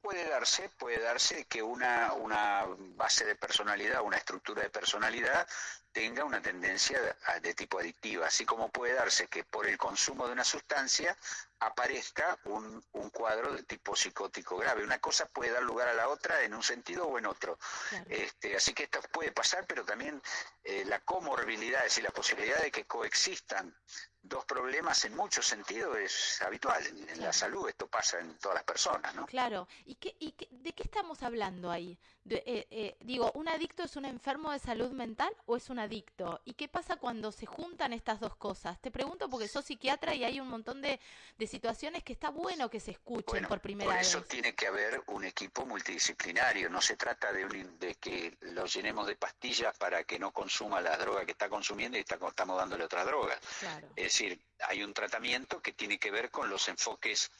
Puede 0.00 0.28
darse, 0.28 0.68
puede 0.78 1.00
darse 1.00 1.46
que 1.46 1.62
una, 1.62 2.12
una 2.12 2.66
base 2.94 3.24
de 3.24 3.36
personalidad, 3.36 4.02
una 4.02 4.18
estructura 4.18 4.62
de 4.62 4.68
personalidad 4.68 5.48
tenga 5.92 6.24
una 6.24 6.42
tendencia 6.42 7.00
de 7.40 7.54
tipo 7.54 7.78
adictiva, 7.78 8.26
así 8.26 8.44
como 8.44 8.68
puede 8.68 8.94
darse 8.94 9.28
que 9.28 9.44
por 9.44 9.66
el 9.66 9.78
consumo 9.78 10.26
de 10.26 10.32
una 10.32 10.44
sustancia 10.44 11.16
aparezca 11.66 12.38
un, 12.44 12.84
un, 12.92 13.10
cuadro 13.10 13.52
de 13.54 13.62
tipo 13.62 13.94
psicótico 13.96 14.56
grave. 14.56 14.84
Una 14.84 14.98
cosa 14.98 15.26
puede 15.26 15.52
dar 15.52 15.62
lugar 15.62 15.88
a 15.88 15.94
la 15.94 16.08
otra 16.08 16.42
en 16.42 16.54
un 16.54 16.62
sentido 16.62 17.06
o 17.06 17.18
en 17.18 17.26
otro. 17.26 17.58
Este, 18.08 18.56
así 18.56 18.74
que 18.74 18.84
esto 18.84 19.00
puede 19.12 19.32
pasar, 19.32 19.66
pero 19.66 19.84
también 19.84 20.20
eh, 20.62 20.84
la 20.84 21.00
comorbilidad, 21.00 21.80
es 21.80 21.92
decir, 21.92 22.04
la 22.04 22.10
posibilidad 22.10 22.60
de 22.60 22.70
que 22.70 22.86
coexistan 22.86 23.74
dos 24.22 24.44
problemas 24.46 25.04
en 25.04 25.14
muchos 25.14 25.46
sentidos 25.46 25.96
es 25.98 26.42
habitual. 26.42 26.84
En, 26.86 27.20
la 27.20 27.32
salud 27.32 27.68
esto 27.68 27.86
pasa 27.86 28.18
en 28.18 28.38
todas 28.38 28.56
las 28.56 28.64
personas, 28.64 29.14
¿no? 29.14 29.26
Claro. 29.26 29.68
¿Y, 29.84 29.96
qué, 29.96 30.14
y 30.18 30.34
de 30.50 30.72
qué 30.72 30.82
estamos 30.82 31.22
hablando 31.22 31.70
ahí? 31.70 31.98
Eh, 32.30 32.66
eh, 32.70 32.96
digo, 33.00 33.30
¿un 33.34 33.48
adicto 33.48 33.82
es 33.82 33.96
un 33.96 34.06
enfermo 34.06 34.50
de 34.50 34.58
salud 34.58 34.90
mental 34.92 35.30
o 35.44 35.56
es 35.56 35.68
un 35.68 35.78
adicto? 35.78 36.40
¿Y 36.46 36.54
qué 36.54 36.68
pasa 36.68 36.96
cuando 36.96 37.30
se 37.32 37.44
juntan 37.44 37.92
estas 37.92 38.18
dos 38.18 38.34
cosas? 38.36 38.80
Te 38.80 38.90
pregunto 38.90 39.28
porque 39.28 39.46
sos 39.46 39.66
psiquiatra 39.66 40.14
y 40.14 40.24
hay 40.24 40.40
un 40.40 40.48
montón 40.48 40.80
de, 40.80 41.00
situaciones 41.46 42.02
que 42.02 42.14
está 42.14 42.30
bueno 42.30 42.70
que 42.70 42.80
se 42.80 42.92
escuchen 42.92 43.44
por 43.44 43.60
primera 43.60 43.94
vez. 43.94 44.10
Por 44.10 44.20
eso 44.22 44.26
tiene 44.26 44.54
que 44.54 44.66
haber 44.66 45.02
un 45.08 45.24
equipo 45.24 45.66
multidisciplinario. 45.66 46.70
No 46.70 46.80
se 46.80 46.96
trata 46.96 47.30
de, 47.30 47.44
de 47.78 47.94
que 47.96 48.38
lo 48.40 48.64
llenemos 48.64 49.06
de 49.06 49.16
pastillas 49.16 49.76
para 49.76 50.04
que 50.04 50.18
no 50.18 50.32
consuma 50.32 50.80
la 50.80 50.96
droga 50.96 51.26
que 51.26 51.32
está 51.32 51.50
consumiendo 51.50 51.98
y 51.98 52.00
está, 52.00 52.18
estamos 52.26 52.56
dándole 52.56 52.84
otra 52.84 53.04
droga. 53.04 53.38
Es 53.94 54.04
decir, 54.04 54.40
hay 54.68 54.82
un 54.82 54.94
tratamiento 54.94 55.60
que 55.60 55.72
tiene 55.72 55.98
que 55.98 56.10
ver 56.10 56.30
con 56.30 56.48
los 56.48 56.66
enfoques 56.68 57.30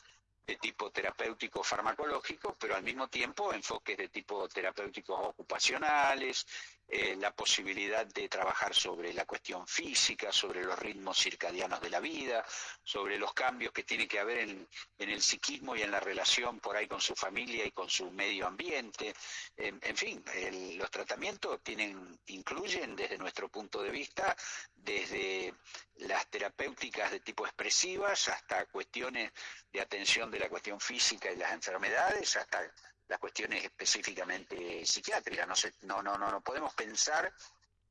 de 0.47 0.57
tipo 0.57 0.91
terapéutico 0.91 1.63
farmacológico, 1.63 2.55
pero 2.59 2.77
al 2.77 2.83
mismo 2.83 3.09
tiempo 3.09 3.53
enfoques 3.53 3.97
de 3.97 4.09
tipo 4.09 4.47
terapéuticos 4.49 5.19
ocupacionales, 5.21 6.47
eh, 6.87 7.17
la 7.17 7.35
posibilidad 7.35 8.07
de 8.07 8.29
trabajar 8.29 8.75
sobre 8.75 9.15
la 9.15 9.25
cuestión 9.25 9.67
física, 9.67 10.31
sobre 10.31 10.63
los 10.63 10.79
ritmos 10.79 11.19
circadianos 11.19 11.81
de 11.81 11.89
la 11.89 11.99
vida, 11.99 12.45
sobre 12.83 13.19
los 13.19 13.33
cambios 13.33 13.73
que 13.73 13.85
tiene 13.85 14.07
que 14.07 14.21
haber 14.21 14.39
en, 14.39 14.69
el 14.99 15.23
psiquismo 15.23 15.75
y 15.75 15.83
en 15.83 15.91
la 15.91 16.01
relación 16.01 16.61
por 16.61 16.77
ahí 16.77 16.87
con 16.87 17.01
su 17.01 17.15
familia 17.15 17.65
y 17.65 17.71
con 17.71 17.89
su 17.89 18.11
medio 18.11 18.47
ambiente. 18.47 19.15
en 19.57 19.97
fin, 19.97 20.23
los 20.77 20.91
tratamientos 20.91 21.63
tienen, 21.63 22.19
incluyen 22.27 22.95
desde 22.95 23.17
nuestro 23.17 23.49
punto 23.49 23.83
de 23.83 23.91
vista, 23.91 24.37
desde 24.75 25.55
las 25.97 26.27
terapéuticas 26.29 27.11
de 27.11 27.21
tipo 27.21 27.47
expresivas 27.47 28.29
hasta 28.29 28.67
cuestiones 28.67 29.33
de 29.73 29.81
atención 29.81 30.31
de 30.35 30.41
la 30.41 30.49
cuestión 30.49 30.81
física 30.81 31.31
y 31.31 31.37
las 31.37 31.53
enfermedades, 31.53 32.37
hasta 32.37 32.61
las 33.07 33.19
cuestiones 33.19 33.65
específicamente 33.65 34.85
psiquiátricas. 34.85 35.47
No, 35.47 35.55
sé, 35.55 35.73
no, 35.83 36.03
no, 36.03 36.19
no, 36.19 36.31
no 36.31 36.41
podemos 36.41 36.75
pensar 36.75 37.33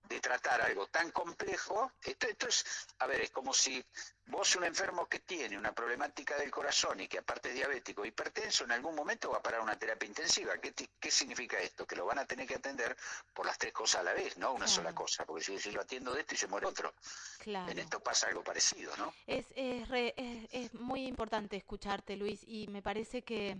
de 0.04 0.20
tratar 0.20 0.62
algo 0.62 0.88
tan 0.88 1.12
complejo. 1.12 1.94
Esto, 2.02 2.28
esto 2.28 2.48
es, 2.48 2.66
a 3.00 3.08
ver, 3.08 3.22
es 3.22 3.32
como 3.32 3.54
si 3.54 3.84
Vos, 4.26 4.56
un 4.56 4.64
enfermo 4.64 5.08
que 5.08 5.20
tiene 5.20 5.58
una 5.58 5.74
problemática 5.74 6.38
del 6.38 6.50
corazón 6.50 7.00
y 7.02 7.08
que 7.08 7.20
aparte 7.20 7.50
es 7.50 7.56
diabético, 7.56 8.06
hipertenso, 8.06 8.64
en 8.64 8.72
algún 8.72 8.96
momento 8.96 9.30
va 9.30 9.38
a 9.38 9.44
parar 9.44 9.62
una 9.62 9.78
terapia 9.78 10.08
intensiva. 10.08 10.58
¿Qué, 10.60 10.74
¿Qué, 11.00 11.12
significa 11.12 11.60
esto? 11.60 11.86
Que 11.86 11.96
lo 11.96 12.06
van 12.06 12.20
a 12.20 12.26
tener 12.26 12.48
que 12.48 12.56
atender 12.56 12.96
por 13.34 13.46
las 13.46 13.58
tres 13.58 13.74
cosas 13.74 14.02
a 14.02 14.04
la 14.04 14.14
vez, 14.14 14.38
no 14.38 14.54
una 14.54 14.68
sola 14.68 14.96
cosa, 14.96 15.26
porque 15.26 15.44
si, 15.44 15.72
lo 15.72 15.82
atiendo 15.82 16.14
de 16.14 16.22
esto 16.22 16.36
y 16.36 16.38
se 16.38 16.48
muere 16.48 16.68
otro. 16.68 16.94
En 17.46 17.78
esto 17.78 18.00
pasa 18.00 18.28
algo 18.28 18.44
parecido, 18.44 18.96
¿no? 18.98 19.14
Es, 19.28 19.48
es, 19.56 19.90
es, 20.52 20.74
muy 20.74 21.06
importante 21.06 21.58
escucharte, 21.58 22.16
Luis, 22.16 22.42
y 22.48 22.68
me 22.68 22.82
parece 22.82 23.24
que 23.24 23.58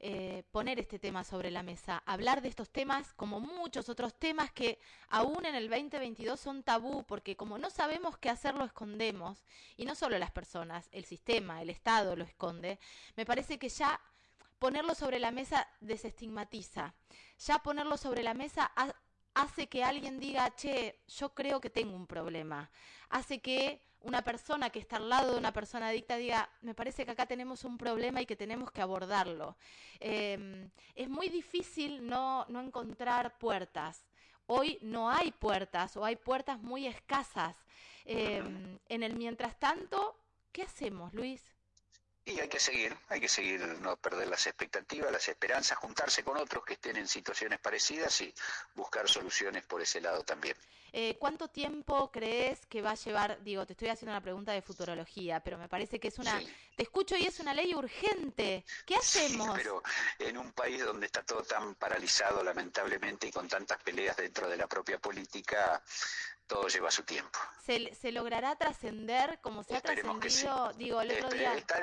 eh, 0.00 0.42
poner 0.50 0.80
este 0.80 0.98
tema 0.98 1.24
sobre 1.24 1.50
la 1.50 1.62
mesa, 1.62 2.02
hablar 2.06 2.42
de 2.42 2.48
estos 2.48 2.70
temas 2.70 3.12
como 3.14 3.40
muchos 3.40 3.88
otros 3.88 4.14
temas 4.14 4.52
que 4.52 4.78
aún 5.08 5.46
en 5.46 5.54
el 5.54 5.70
2022 5.70 6.38
son 6.38 6.62
tabú, 6.62 7.04
porque 7.04 7.36
como 7.36 7.56
no 7.56 7.70
sabemos 7.70 8.18
qué 8.18 8.28
hacer, 8.28 8.54
lo 8.54 8.64
escondemos. 8.64 9.44
Y 9.76 9.84
no 9.84 9.94
solo 10.02 10.18
las 10.18 10.32
personas, 10.32 10.88
el 10.90 11.04
sistema, 11.04 11.62
el 11.62 11.70
Estado 11.70 12.16
lo 12.16 12.24
esconde, 12.24 12.80
me 13.14 13.24
parece 13.24 13.56
que 13.56 13.68
ya 13.68 14.00
ponerlo 14.58 14.96
sobre 14.96 15.20
la 15.20 15.30
mesa 15.30 15.68
desestigmatiza. 15.80 16.92
Ya 17.46 17.60
ponerlo 17.60 17.96
sobre 17.96 18.24
la 18.24 18.34
mesa 18.34 18.72
hace 19.34 19.68
que 19.68 19.84
alguien 19.84 20.18
diga, 20.18 20.52
che, 20.56 20.98
yo 21.06 21.32
creo 21.34 21.60
que 21.60 21.70
tengo 21.70 21.94
un 21.94 22.08
problema. 22.08 22.68
Hace 23.10 23.40
que 23.40 23.80
una 24.00 24.22
persona 24.22 24.70
que 24.70 24.80
está 24.80 24.96
al 24.96 25.08
lado 25.08 25.34
de 25.34 25.38
una 25.38 25.52
persona 25.52 25.86
adicta 25.86 26.16
diga, 26.16 26.50
me 26.62 26.74
parece 26.74 27.04
que 27.04 27.12
acá 27.12 27.26
tenemos 27.26 27.62
un 27.62 27.78
problema 27.78 28.20
y 28.20 28.26
que 28.26 28.34
tenemos 28.34 28.72
que 28.72 28.82
abordarlo. 28.82 29.56
Em, 30.00 30.68
es 30.96 31.08
muy 31.08 31.28
difícil 31.28 32.04
no, 32.04 32.44
no 32.48 32.60
encontrar 32.60 33.38
puertas. 33.38 34.04
Hoy 34.54 34.78
no 34.82 35.08
hay 35.08 35.32
puertas 35.32 35.96
o 35.96 36.04
hay 36.04 36.16
puertas 36.16 36.60
muy 36.60 36.86
escasas. 36.86 37.56
Em, 38.04 38.78
en 38.86 39.02
el 39.02 39.14
mientras 39.14 39.58
tanto, 39.58 40.14
¿qué 40.52 40.64
hacemos, 40.64 41.14
Luis? 41.14 41.42
Y 42.24 42.38
hay 42.38 42.48
que 42.48 42.60
seguir, 42.60 42.96
hay 43.08 43.20
que 43.20 43.28
seguir, 43.28 43.60
no 43.80 43.96
perder 43.96 44.28
las 44.28 44.46
expectativas, 44.46 45.10
las 45.10 45.28
esperanzas, 45.28 45.78
juntarse 45.78 46.22
con 46.22 46.36
otros 46.36 46.64
que 46.64 46.74
estén 46.74 46.96
en 46.96 47.08
situaciones 47.08 47.58
parecidas 47.58 48.20
y 48.20 48.32
buscar 48.74 49.08
soluciones 49.08 49.64
por 49.64 49.82
ese 49.82 50.00
lado 50.00 50.22
también. 50.22 50.56
Eh, 50.94 51.16
¿Cuánto 51.18 51.48
tiempo 51.48 52.10
crees 52.12 52.66
que 52.66 52.82
va 52.82 52.90
a 52.90 52.94
llevar? 52.96 53.42
Digo, 53.42 53.64
te 53.64 53.72
estoy 53.72 53.88
haciendo 53.88 54.12
una 54.12 54.20
pregunta 54.20 54.52
de 54.52 54.60
futurología, 54.60 55.40
pero 55.40 55.56
me 55.56 55.66
parece 55.66 55.98
que 55.98 56.08
es 56.08 56.18
una. 56.18 56.38
Te 56.76 56.82
escucho 56.82 57.16
y 57.16 57.24
es 57.24 57.40
una 57.40 57.54
ley 57.54 57.74
urgente. 57.74 58.64
¿Qué 58.84 58.96
hacemos? 58.96 59.46
Sí, 59.46 59.52
pero 59.56 59.82
en 60.18 60.36
un 60.36 60.52
país 60.52 60.84
donde 60.84 61.06
está 61.06 61.22
todo 61.22 61.42
tan 61.44 61.76
paralizado, 61.76 62.44
lamentablemente, 62.44 63.26
y 63.26 63.32
con 63.32 63.48
tantas 63.48 63.82
peleas 63.82 64.18
dentro 64.18 64.50
de 64.50 64.58
la 64.58 64.66
propia 64.66 64.98
política, 64.98 65.82
todo 66.52 66.68
lleva 66.68 66.90
su 66.90 67.02
tiempo. 67.02 67.38
¿Se, 67.64 67.94
se 67.94 68.12
logrará 68.12 68.54
trascender 68.56 69.40
como 69.40 69.62
se 69.62 69.74
ha 69.74 69.80
trascendido? 69.80 70.72
Digo, 70.74 71.00
el 71.00 71.12
otro 71.12 71.30
día... 71.30 71.54
está, 71.54 71.80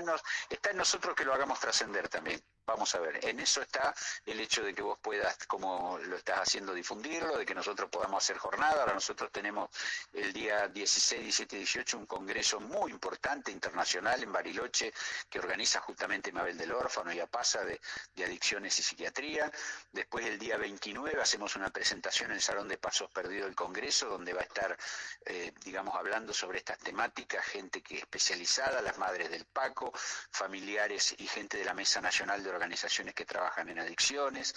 en 0.70 0.78
nosotros 0.78 1.16
que 1.16 1.26
lo 1.26 1.34
hagamos 1.34 1.60
trascender 1.60 2.08
también. 2.08 2.40
Vamos 2.70 2.94
a 2.94 3.00
ver, 3.00 3.20
en 3.26 3.40
eso 3.40 3.62
está 3.62 3.94
el 4.26 4.40
hecho 4.40 4.64
de 4.64 4.74
que 4.74 4.82
vos 4.82 5.00
puedas, 5.00 5.38
como 5.48 5.98
lo 5.98 6.16
estás 6.16 6.40
haciendo, 6.40 6.74
difundirlo, 6.74 7.38
de 7.38 7.46
que 7.46 7.56
nosotros 7.56 7.90
podamos 7.90 8.24
hacer 8.24 8.38
jornada. 8.38 8.82
Ahora 8.82 8.94
nosotros 8.94 9.32
tenemos 9.32 9.70
el 10.14 10.32
día 10.32 10.68
16, 10.68 11.22
17 11.24 11.56
y 11.56 11.60
18 11.60 11.98
un 11.98 12.06
congreso 12.06 12.60
muy 12.60 12.92
importante 12.92 13.52
internacional 13.52 14.22
en 14.22 14.32
Bariloche 14.32 14.94
que 15.30 15.40
organiza 15.40 15.80
justamente 15.82 16.32
Mabel 16.32 16.58
del 16.58 16.72
Órfano 16.72 17.12
y 17.12 17.20
APASA 17.20 17.66
de, 17.66 17.82
de 18.14 18.26
Adicciones 18.26 18.78
y 18.80 18.84
Psiquiatría. 18.84 19.52
Después 19.92 20.26
el 20.26 20.38
día 20.38 20.58
29 20.58 21.22
hacemos 21.22 21.56
una 21.56 21.70
presentación 21.70 22.30
en 22.30 22.38
el 22.38 22.42
Salón 22.42 22.68
de 22.68 22.78
Pasos 22.78 23.10
Perdido 23.12 23.46
del 23.46 23.56
Congreso 23.56 24.08
donde 24.08 24.34
va 24.34 24.42
a 24.42 24.44
estar, 24.44 24.78
eh, 25.26 25.54
digamos, 25.64 25.96
hablando 25.96 26.34
sobre 26.34 26.60
estas 26.60 26.78
temáticas, 26.78 27.46
gente 27.46 27.82
que 27.82 27.96
es 27.96 28.02
especializada, 28.02 28.82
las 28.82 28.98
madres 28.98 29.30
del 29.32 29.46
Paco, 29.46 29.92
familiares 30.32 31.16
y 31.18 31.28
gente 31.28 31.58
de 31.58 31.66
la 31.66 31.74
Mesa 31.74 32.02
Nacional 32.02 32.44
de 32.44 32.52
organizaciones 32.60 33.14
que 33.14 33.26
trabajan 33.26 33.70
en 33.70 33.80
adicciones, 33.80 34.54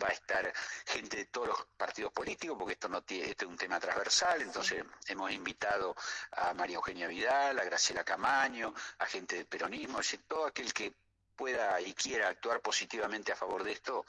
va 0.00 0.08
a 0.08 0.12
estar 0.12 0.52
gente 0.84 1.16
de 1.16 1.24
todos 1.26 1.48
los 1.48 1.66
partidos 1.76 2.12
políticos, 2.12 2.56
porque 2.58 2.74
esto 2.74 2.88
no 2.88 3.02
tiene, 3.02 3.30
este 3.30 3.46
es 3.46 3.50
un 3.50 3.56
tema 3.56 3.80
transversal, 3.80 4.42
entonces 4.42 4.84
hemos 5.08 5.32
invitado 5.32 5.96
a 6.32 6.52
María 6.52 6.76
Eugenia 6.76 7.08
Vidal, 7.08 7.58
a 7.58 7.64
Graciela 7.64 8.04
Camaño, 8.04 8.74
a 8.98 9.06
gente 9.06 9.36
del 9.36 9.46
peronismo, 9.46 10.00
es 10.00 10.06
decir, 10.06 10.24
todo 10.28 10.46
aquel 10.46 10.72
que 10.74 10.92
pueda 11.34 11.80
y 11.80 11.92
quiera 11.94 12.28
actuar 12.28 12.60
positivamente 12.60 13.32
a 13.32 13.36
favor 13.36 13.64
de 13.64 13.72
esto, 13.72 14.04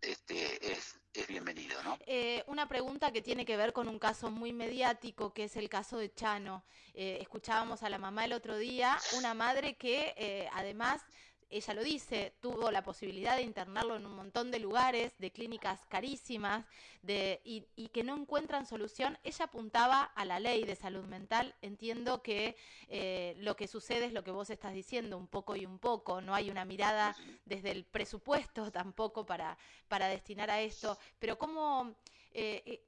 este, 0.00 0.72
es, 0.72 0.96
bienvenido, 1.26 1.82
¿no? 1.82 1.98
Eh, 2.06 2.44
una 2.46 2.68
pregunta 2.68 3.10
que 3.10 3.22
tiene 3.22 3.44
que 3.44 3.56
ver 3.56 3.72
con 3.72 3.88
un 3.88 3.98
caso 3.98 4.30
muy 4.30 4.52
mediático, 4.52 5.32
que 5.32 5.44
es 5.44 5.56
el 5.56 5.68
caso 5.68 5.98
de 5.98 6.14
Chano. 6.14 6.64
Eh, 6.94 7.18
escuchábamos 7.20 7.82
a 7.82 7.88
la 7.88 7.98
mamá 7.98 8.24
el 8.24 8.32
otro 8.32 8.56
día, 8.56 8.96
una 9.16 9.34
madre 9.34 9.74
que 9.74 10.14
eh, 10.16 10.48
además 10.52 11.02
ella 11.50 11.74
lo 11.74 11.82
dice, 11.82 12.34
tuvo 12.40 12.70
la 12.70 12.82
posibilidad 12.82 13.36
de 13.36 13.42
internarlo 13.42 13.96
en 13.96 14.04
un 14.04 14.14
montón 14.14 14.50
de 14.50 14.58
lugares, 14.58 15.16
de 15.18 15.30
clínicas 15.30 15.86
carísimas, 15.86 16.66
de, 17.02 17.40
y, 17.44 17.88
que 17.88 18.04
no 18.04 18.16
encuentran 18.16 18.66
solución. 18.66 19.18
Ella 19.24 19.46
apuntaba 19.46 20.02
a 20.02 20.24
la 20.24 20.40
ley 20.40 20.64
de 20.64 20.76
salud 20.76 21.04
mental. 21.04 21.54
Entiendo 21.62 22.22
que 22.22 22.56
eh, 22.88 23.34
lo 23.38 23.56
que 23.56 23.66
sucede 23.66 24.06
es 24.06 24.12
lo 24.12 24.24
que 24.24 24.30
vos 24.30 24.50
estás 24.50 24.74
diciendo, 24.74 25.16
un 25.16 25.26
poco 25.26 25.56
y 25.56 25.64
un 25.64 25.78
poco. 25.78 26.20
No 26.20 26.34
hay 26.34 26.50
una 26.50 26.64
mirada 26.64 27.16
desde 27.46 27.70
el 27.70 27.84
presupuesto 27.84 28.70
tampoco 28.72 29.24
para, 29.24 29.56
para 29.88 30.08
destinar 30.08 30.50
a 30.50 30.60
esto. 30.60 30.98
Pero 31.18 31.38
¿cómo... 31.38 31.94
Eh, 32.32 32.62
eh, 32.66 32.82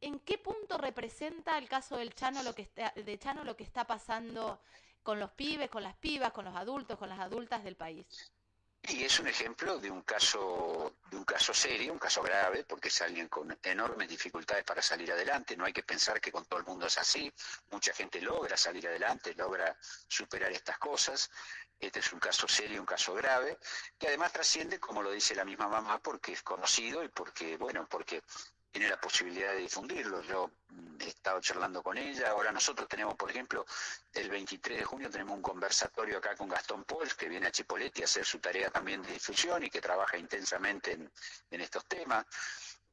¿En 0.00 0.18
qué 0.20 0.38
punto 0.38 0.78
representa 0.78 1.58
el 1.58 1.68
caso 1.68 1.96
del 1.96 2.12
Chano 2.14 2.42
lo 2.42 2.54
que 2.54 2.62
está, 2.62 2.92
de 2.96 3.18
Chano 3.18 3.44
lo 3.44 3.54
que 3.54 3.62
está 3.62 3.86
pasando 3.86 4.58
con 5.02 5.18
los 5.18 5.32
pibes, 5.32 5.70
con 5.70 5.82
las 5.82 5.96
pibas, 5.96 6.32
con 6.32 6.44
los 6.44 6.56
adultos, 6.56 6.98
con 6.98 7.08
las 7.08 7.20
adultas 7.20 7.64
del 7.64 7.76
país. 7.76 8.32
Y 8.84 9.04
es 9.04 9.20
un 9.20 9.28
ejemplo 9.28 9.78
de 9.78 9.92
un 9.92 10.02
caso, 10.02 10.96
de 11.08 11.16
un 11.16 11.24
caso 11.24 11.54
serio, 11.54 11.92
un 11.92 12.00
caso 12.00 12.20
grave, 12.20 12.64
porque 12.64 12.88
es 12.88 13.00
alguien 13.00 13.28
con 13.28 13.56
enormes 13.62 14.08
dificultades 14.08 14.64
para 14.64 14.82
salir 14.82 15.12
adelante. 15.12 15.56
No 15.56 15.64
hay 15.64 15.72
que 15.72 15.84
pensar 15.84 16.20
que 16.20 16.32
con 16.32 16.46
todo 16.46 16.58
el 16.58 16.66
mundo 16.66 16.86
es 16.86 16.98
así. 16.98 17.32
Mucha 17.70 17.92
gente 17.92 18.20
logra 18.20 18.56
salir 18.56 18.88
adelante, 18.88 19.34
logra 19.34 19.76
superar 20.08 20.50
estas 20.50 20.78
cosas. 20.78 21.30
Este 21.78 22.00
es 22.00 22.12
un 22.12 22.18
caso 22.18 22.48
serio, 22.48 22.80
un 22.80 22.86
caso 22.86 23.14
grave, 23.14 23.56
que 23.96 24.08
además 24.08 24.32
trasciende, 24.32 24.80
como 24.80 25.00
lo 25.00 25.12
dice 25.12 25.36
la 25.36 25.44
misma 25.44 25.68
mamá, 25.68 26.00
porque 26.00 26.32
es 26.32 26.42
conocido 26.42 27.04
y 27.04 27.08
porque, 27.08 27.56
bueno, 27.56 27.86
porque 27.88 28.22
tiene 28.72 28.88
la 28.88 28.98
posibilidad 28.98 29.52
de 29.52 29.58
difundirlo. 29.58 30.22
Yo 30.22 30.50
he 30.98 31.08
estado 31.08 31.38
charlando 31.40 31.82
con 31.82 31.98
ella. 31.98 32.30
Ahora 32.30 32.50
nosotros 32.50 32.88
tenemos, 32.88 33.14
por 33.16 33.30
ejemplo, 33.30 33.66
el 34.14 34.30
23 34.30 34.78
de 34.78 34.84
junio 34.84 35.10
tenemos 35.10 35.36
un 35.36 35.42
conversatorio 35.42 36.18
acá 36.18 36.34
con 36.34 36.48
Gastón 36.48 36.84
Pols, 36.84 37.14
que 37.14 37.28
viene 37.28 37.48
a 37.48 37.52
Chipoletti 37.52 38.00
a 38.00 38.06
hacer 38.06 38.24
su 38.24 38.38
tarea 38.38 38.70
también 38.70 39.02
de 39.02 39.12
difusión 39.12 39.62
y 39.62 39.68
que 39.68 39.82
trabaja 39.82 40.16
intensamente 40.16 40.92
en, 40.92 41.60
estos 41.60 41.84
temas. 41.84 42.24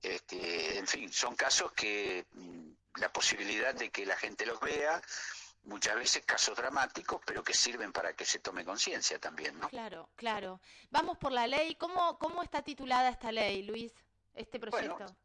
Este, 0.01 0.77
en 0.77 0.85
fin, 0.85 1.11
son 1.11 1.35
casos 1.35 1.71
que 1.71 2.25
mm, 2.33 2.71
la 2.95 3.11
posibilidad 3.11 3.73
de 3.73 3.89
que 3.89 4.05
la 4.05 4.17
gente 4.17 4.45
los 4.45 4.59
vea, 4.59 5.01
muchas 5.63 5.95
veces 5.95 6.25
casos 6.25 6.57
dramáticos, 6.57 7.21
pero 7.25 7.41
que 7.41 7.53
sirven 7.53 7.93
para 7.93 8.13
que 8.13 8.25
se 8.25 8.39
tome 8.39 8.65
conciencia 8.65 9.17
también, 9.17 9.57
¿no? 9.57 9.69
Claro, 9.69 10.09
claro. 10.15 10.59
Vamos 10.89 11.17
por 11.17 11.31
la 11.31 11.47
ley. 11.47 11.75
¿Cómo, 11.75 12.17
cómo 12.17 12.43
está 12.43 12.61
titulada 12.63 13.09
esta 13.09 13.31
ley, 13.31 13.63
Luis? 13.63 13.93
Este 14.33 14.59
proyecto 14.59 15.15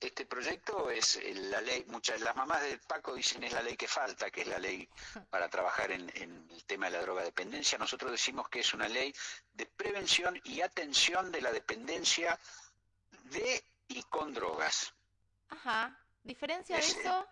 este 0.00 0.26
proyecto 0.26 0.90
es 0.90 1.16
eh, 1.16 1.34
la 1.34 1.60
ley, 1.60 1.84
muchas 1.88 2.20
las 2.20 2.36
mamás 2.36 2.62
de 2.62 2.78
Paco 2.78 3.14
dicen 3.14 3.42
es 3.42 3.52
la 3.52 3.62
ley 3.62 3.76
que 3.76 3.88
falta, 3.88 4.30
que 4.30 4.42
es 4.42 4.48
la 4.48 4.58
ley 4.58 4.88
para 5.30 5.48
trabajar 5.48 5.90
en, 5.90 6.10
el 6.14 6.64
tema 6.66 6.86
de 6.86 6.92
la 6.92 7.02
droga 7.02 7.22
dependencia. 7.22 7.78
Nosotros 7.78 8.12
decimos 8.12 8.48
que 8.48 8.60
es 8.60 8.74
una 8.74 8.88
ley 8.88 9.12
de 9.54 9.66
prevención 9.66 10.40
y 10.44 10.60
atención 10.60 11.32
de 11.32 11.40
la 11.40 11.52
dependencia 11.52 12.38
de 13.24 13.64
y 13.88 14.02
con 14.04 14.32
drogas. 14.32 14.94
Ajá. 15.48 15.98
¿Diferencia 16.22 16.76
de 16.76 16.82
eso? 16.82 17.26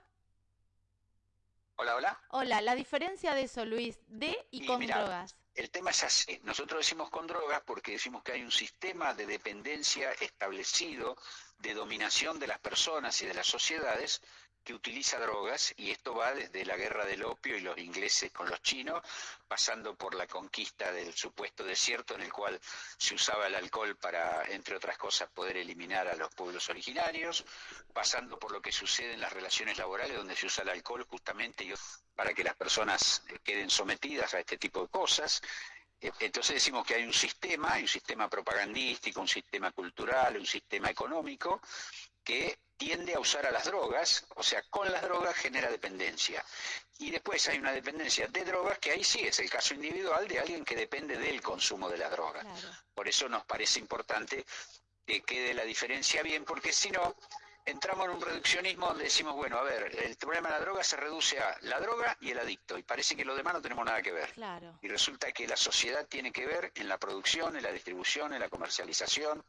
Hola, 1.76 1.96
hola. 1.96 2.20
Hola, 2.30 2.60
la 2.62 2.74
diferencia 2.74 3.34
de 3.34 3.42
eso, 3.42 3.64
Luis, 3.66 3.98
de 4.06 4.46
y, 4.50 4.66
con 4.66 4.84
drogas. 4.86 5.36
El 5.56 5.70
tema 5.70 5.90
es 5.90 6.04
así. 6.04 6.38
Nosotros 6.44 6.80
decimos 6.80 7.08
con 7.08 7.26
drogas 7.26 7.62
porque 7.64 7.92
decimos 7.92 8.22
que 8.22 8.32
hay 8.32 8.42
un 8.42 8.52
sistema 8.52 9.14
de 9.14 9.24
dependencia 9.24 10.12
establecido 10.12 11.16
de 11.56 11.72
dominación 11.72 12.38
de 12.38 12.46
las 12.46 12.58
personas 12.58 13.20
y 13.22 13.26
de 13.26 13.32
las 13.32 13.46
sociedades 13.46 14.20
que 14.66 14.74
utiliza 14.74 15.20
drogas 15.20 15.72
y 15.76 15.92
esto 15.92 16.12
va 16.12 16.34
desde 16.34 16.64
la 16.64 16.76
guerra 16.76 17.06
del 17.06 17.22
opio 17.22 17.56
y 17.56 17.60
los 17.60 17.78
ingleses 17.78 18.32
con 18.32 18.50
los 18.50 18.60
chinos, 18.62 19.00
pasando 19.46 19.94
por 19.94 20.16
la 20.16 20.26
conquista 20.26 20.90
del 20.90 21.14
supuesto 21.14 21.62
desierto 21.62 22.16
en 22.16 22.22
el 22.22 22.32
cual 22.32 22.60
se 22.98 23.14
usaba 23.14 23.46
el 23.46 23.54
alcohol 23.54 23.96
para, 23.96 24.42
entre 24.46 24.74
otras 24.74 24.98
cosas, 24.98 25.30
poder 25.30 25.56
eliminar 25.58 26.08
a 26.08 26.16
los 26.16 26.34
pueblos 26.34 26.68
originarios, 26.68 27.44
pasando 27.92 28.40
por 28.40 28.50
lo 28.50 28.60
que 28.60 28.72
sucede 28.72 29.14
en 29.14 29.20
las 29.20 29.32
relaciones 29.32 29.78
laborales 29.78 30.16
donde 30.16 30.34
se 30.34 30.46
usa 30.46 30.64
el 30.64 30.70
alcohol 30.70 31.06
justamente 31.08 31.72
para 32.16 32.34
que 32.34 32.42
las 32.42 32.56
personas 32.56 33.22
queden 33.44 33.70
sometidas 33.70 34.34
a 34.34 34.40
este 34.40 34.58
tipo 34.58 34.82
de 34.82 34.88
cosas. 34.88 35.42
Eh, 36.00 36.10
entonces 36.18 36.54
decimos 36.54 36.84
que 36.84 36.96
hay 36.96 37.04
un 37.04 37.12
sistema, 37.12 37.74
hay 37.74 37.82
un 37.82 37.88
sistema 37.88 38.28
propagandístico, 38.28 39.20
un 39.20 39.28
sistema 39.28 39.70
cultural, 39.70 40.36
un 40.36 40.46
sistema 40.46 40.90
económico 40.90 41.60
que 42.26 42.58
tiende 42.76 43.14
a 43.14 43.20
usar 43.20 43.46
a 43.46 43.52
las 43.52 43.64
drogas, 43.64 44.26
o 44.34 44.42
sea, 44.42 44.60
con 44.68 44.90
las 44.90 45.00
drogas 45.00 45.36
genera 45.36 45.70
dependencia. 45.70 46.44
Y 46.98 47.10
después 47.10 47.48
hay 47.48 47.58
una 47.58 47.72
dependencia 47.72 48.26
de 48.26 48.44
drogas 48.44 48.78
que 48.80 48.90
ahí 48.90 49.04
sí 49.04 49.20
es 49.20 49.38
el 49.38 49.48
caso 49.48 49.74
individual 49.74 50.26
de 50.26 50.40
alguien 50.40 50.64
que 50.64 50.74
depende 50.74 51.16
del 51.16 51.40
consumo 51.40 51.88
de 51.88 51.98
las 51.98 52.10
drogas. 52.10 52.44
Por 52.92 53.08
eso 53.08 53.28
nos 53.28 53.44
parece 53.44 53.78
importante 53.78 54.44
que 55.06 55.22
quede 55.22 55.54
la 55.54 55.62
diferencia 55.62 56.22
bien, 56.22 56.44
porque 56.44 56.72
si 56.72 56.90
no, 56.90 57.14
entramos 57.64 58.06
en 58.06 58.14
un 58.16 58.20
reduccionismo 58.20 58.88
donde 58.88 59.04
decimos, 59.04 59.36
bueno, 59.36 59.58
a 59.58 59.62
ver, 59.62 59.96
el 60.04 60.16
problema 60.16 60.48
de 60.48 60.54
la 60.54 60.60
droga 60.60 60.82
se 60.82 60.96
reduce 60.96 61.38
a 61.38 61.56
la 61.62 61.78
droga 61.78 62.16
y 62.20 62.32
el 62.32 62.40
adicto, 62.40 62.76
y 62.76 62.82
parece 62.82 63.14
que 63.14 63.24
lo 63.24 63.36
demás 63.36 63.54
no 63.54 63.62
tenemos 63.62 63.84
nada 63.84 64.02
que 64.02 64.12
ver. 64.12 64.32
Y 64.82 64.88
resulta 64.88 65.30
que 65.30 65.46
la 65.46 65.56
sociedad 65.56 66.06
tiene 66.08 66.32
que 66.32 66.44
ver 66.44 66.72
en 66.74 66.88
la 66.88 66.98
producción, 66.98 67.56
en 67.56 67.62
la 67.62 67.70
distribución, 67.70 68.32
en 68.34 68.40
la 68.40 68.48
comercialización, 68.48 69.44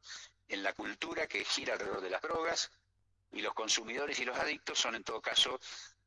en 0.50 0.64
la 0.64 0.74
cultura 0.74 1.28
que 1.28 1.44
gira 1.44 1.74
alrededor 1.74 2.02
de 2.02 2.10
las 2.10 2.22
drogas, 2.22 2.72
y 3.32 3.42
los 3.42 3.54
consumidores 3.54 4.20
y 4.20 4.26
los 4.26 4.38
adictos 4.38 4.80
son 4.80 4.96
en 4.96 5.04
todo 5.04 5.22
caso 5.22 5.60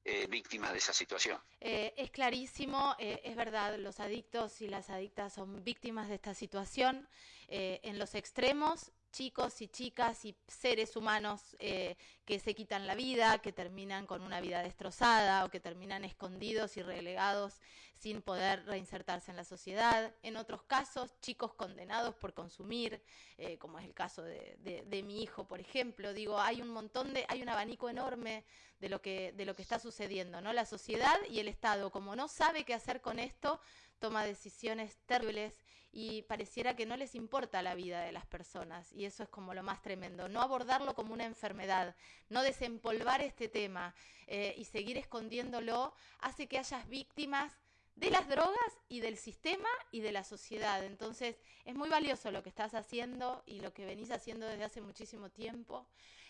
eh, 0.05 0.27
víctimas 0.29 0.73
de 0.73 0.79
esa 0.79 0.93
situación. 0.93 1.39
Eh, 1.61 1.93
es 1.97 2.11
clarísimo, 2.11 2.95
eh, 2.99 3.21
es 3.25 3.37
verdad, 3.37 3.77
los 3.79 4.01
adictos 4.01 4.61
y 4.63 4.69
las 4.69 4.89
adictas 4.91 5.35
son 5.35 5.63
víctimas 5.63 6.09
de 6.09 6.15
esta 6.15 6.35
situación. 6.35 7.09
en 7.53 7.99
los 7.99 8.15
extremos 8.15 8.93
chicos 9.11 9.61
y 9.61 9.69
chicas 9.69 10.25
y 10.25 10.37
seres 10.47 10.97
humanos 10.97 11.57
eh, 11.59 11.97
que 12.25 12.39
se 12.39 12.55
quitan 12.55 12.87
la 12.87 12.95
vida, 12.95 13.39
que 13.39 13.53
terminan 13.53 14.07
con 14.07 14.23
una 14.23 14.41
vida 14.41 14.63
destrozada 14.63 15.45
o 15.45 15.51
que 15.51 15.61
terminan 15.61 16.05
escondidos 16.05 16.77
y 16.77 16.83
relegados 16.83 17.61
sin 17.97 18.23
poder 18.23 18.65
reinsertarse 18.65 19.31
en 19.31 19.37
la 19.37 19.45
sociedad. 19.45 20.15
En 20.23 20.37
otros 20.37 20.63
casos, 20.63 21.11
chicos 21.21 21.53
condenados 21.53 22.15
por 22.15 22.33
consumir, 22.33 23.03
eh, 23.37 23.59
como 23.59 23.79
es 23.79 23.85
el 23.85 23.93
caso 23.93 24.23
de, 24.23 24.57
de, 24.87 25.03
mi 25.03 25.23
hijo, 25.23 25.47
por 25.47 25.61
ejemplo. 25.61 26.15
Digo, 26.15 26.41
hay 26.41 26.63
un 26.63 26.69
montón 26.69 27.13
de, 27.13 27.27
hay 27.29 27.43
un 27.43 27.51
abanico 27.51 27.91
enorme 27.91 28.45
de 28.79 28.89
lo 28.89 29.03
que, 29.03 29.33
de 29.33 29.45
lo 29.45 29.55
que 29.55 29.61
está 29.61 29.79
sucediendo, 29.79 30.41
¿no? 30.41 30.55
La 30.55 30.65
sociedad 30.65 31.17
y 31.29 31.41
el 31.41 31.49
Estado, 31.49 31.91
como 31.91 32.17
no 32.17 32.27
sabe 32.29 32.65
qué 32.65 32.73
hacer 32.73 33.03
con 33.03 33.19
esto, 33.19 33.61
toma 34.01 34.25
decisiones 34.25 34.97
terribles 35.07 35.55
y 35.93 36.23
pareciera 36.23 36.77
que 36.77 36.87
no 36.87 36.97
les 36.97 37.15
importa 37.15 37.63
la 37.63 37.75
vida 37.75 38.03
de 38.03 38.13
las 38.13 38.27
personas 38.27 38.93
y 38.93 39.05
eso 39.05 39.23
es 39.23 39.29
como 39.29 39.55
lo 39.55 39.63
más 39.63 39.83
tremendo. 39.83 40.29
No 40.29 40.41
abordarlo 40.41 40.95
como 40.95 41.13
una 41.13 41.25
enfermedad, 41.25 41.95
no 42.29 42.43
desempolvar 42.43 43.23
este 43.23 43.49
tema 43.49 43.95
eh, 44.27 44.55
y 44.57 44.65
seguir 44.65 44.97
escondiéndolo 44.97 45.95
hace 46.21 46.47
que 46.47 46.59
hayas 46.59 46.89
víctimas 46.89 47.53
de 47.97 48.11
las 48.11 48.29
drogas 48.29 48.81
y 48.89 49.01
del 49.01 49.17
sistema 49.17 49.69
y 49.91 50.01
de 50.01 50.13
la 50.13 50.25
sociedad. 50.25 50.85
Entonces 50.85 51.37
es 51.65 51.75
muy 51.75 51.89
valioso 51.89 52.31
lo 52.31 52.43
que 52.43 52.49
estás 52.49 52.75
haciendo 52.75 53.43
y 53.45 53.61
lo 53.61 53.75
que 53.75 53.85
venís 53.85 54.11
haciendo 54.11 54.47
desde 54.47 54.65
hace 54.65 54.81
muchísimo 54.81 55.29
tiempo. 55.29 55.87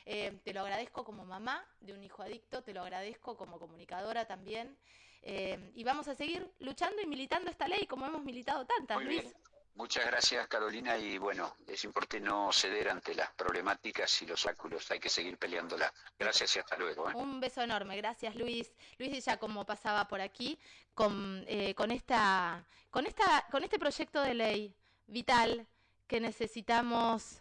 Eh, 0.06 0.40
te 0.42 0.54
lo 0.54 0.62
agradezco 0.62 1.04
como 1.04 1.24
mamá 1.24 1.64
de 1.80 1.92
un 1.92 2.02
hijo 2.02 2.22
adicto, 2.22 2.62
te 2.62 2.72
lo 2.72 2.80
agradezco 2.80 3.36
como 3.36 3.58
comunicadora 3.58 4.26
también. 4.26 4.76
Eh, 5.22 5.72
y 5.74 5.84
vamos 5.84 6.08
a 6.08 6.14
seguir 6.14 6.50
luchando 6.60 7.02
y 7.02 7.06
militando 7.06 7.50
esta 7.50 7.68
ley 7.68 7.86
como 7.86 8.06
hemos 8.06 8.24
militado 8.24 8.64
tantas, 8.64 9.02
Luis. 9.02 9.34
Muchas 9.74 10.04
gracias, 10.04 10.46
Carolina. 10.48 10.98
Y 10.98 11.18
bueno, 11.18 11.54
es 11.66 11.84
importante 11.84 12.20
no 12.20 12.52
ceder 12.52 12.90
ante 12.90 13.14
las 13.14 13.30
problemáticas 13.32 14.20
y 14.20 14.26
los 14.26 14.44
áculos. 14.46 14.90
Hay 14.90 14.98
que 15.00 15.08
seguir 15.08 15.38
peleándola. 15.38 15.92
Gracias 16.18 16.56
y 16.56 16.58
hasta 16.58 16.76
luego. 16.76 17.08
¿eh? 17.08 17.14
Un 17.14 17.40
beso 17.40 17.62
enorme. 17.62 17.96
Gracias, 17.96 18.34
Luis. 18.36 18.72
Luis 18.98 19.24
ya 19.24 19.38
como 19.38 19.64
pasaba 19.64 20.06
por 20.06 20.20
aquí 20.20 20.58
con, 20.92 21.44
eh, 21.46 21.74
con, 21.74 21.92
esta, 21.92 22.66
con, 22.90 23.06
esta, 23.06 23.46
con 23.50 23.64
este 23.64 23.78
proyecto 23.78 24.20
de 24.20 24.34
ley 24.34 24.74
vital 25.06 25.66
que 26.06 26.20
necesitamos. 26.20 27.40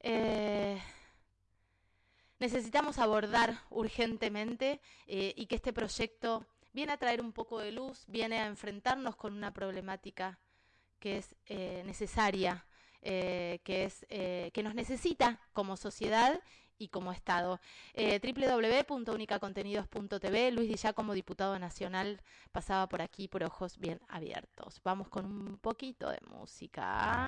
Eh, 0.00 0.82
necesitamos 2.38 2.98
abordar 2.98 3.62
urgentemente 3.70 4.80
y 5.06 5.46
que 5.46 5.54
este 5.54 5.72
proyecto 5.72 6.46
viene 6.76 6.92
a 6.92 6.98
traer 6.98 7.20
un 7.22 7.32
poco 7.32 7.58
de 7.58 7.72
luz, 7.72 8.04
viene 8.06 8.38
a 8.38 8.46
enfrentarnos 8.46 9.16
con 9.16 9.32
una 9.32 9.54
problemática 9.54 10.38
que 10.98 11.16
es 11.16 11.34
eh, 11.46 11.82
necesaria, 11.86 12.66
eh, 13.00 13.60
que, 13.64 13.84
es, 13.84 14.04
eh, 14.10 14.50
que 14.52 14.62
nos 14.62 14.74
necesita 14.74 15.40
como 15.54 15.78
sociedad 15.78 16.38
y 16.76 16.88
como 16.88 17.12
Estado. 17.12 17.60
Www.unicacontenidos.tv, 17.96 20.50
Luis 20.50 20.68
Dillá 20.68 20.92
como 20.92 21.14
diputado 21.14 21.58
nacional 21.58 22.20
pasaba 22.52 22.90
por 22.90 23.00
aquí 23.00 23.26
por 23.26 23.42
ojos 23.42 23.78
bien 23.78 23.98
abiertos. 24.08 24.82
Vamos 24.84 25.08
con 25.08 25.24
un 25.24 25.56
poquito 25.56 26.10
de 26.10 26.20
música. 26.28 27.24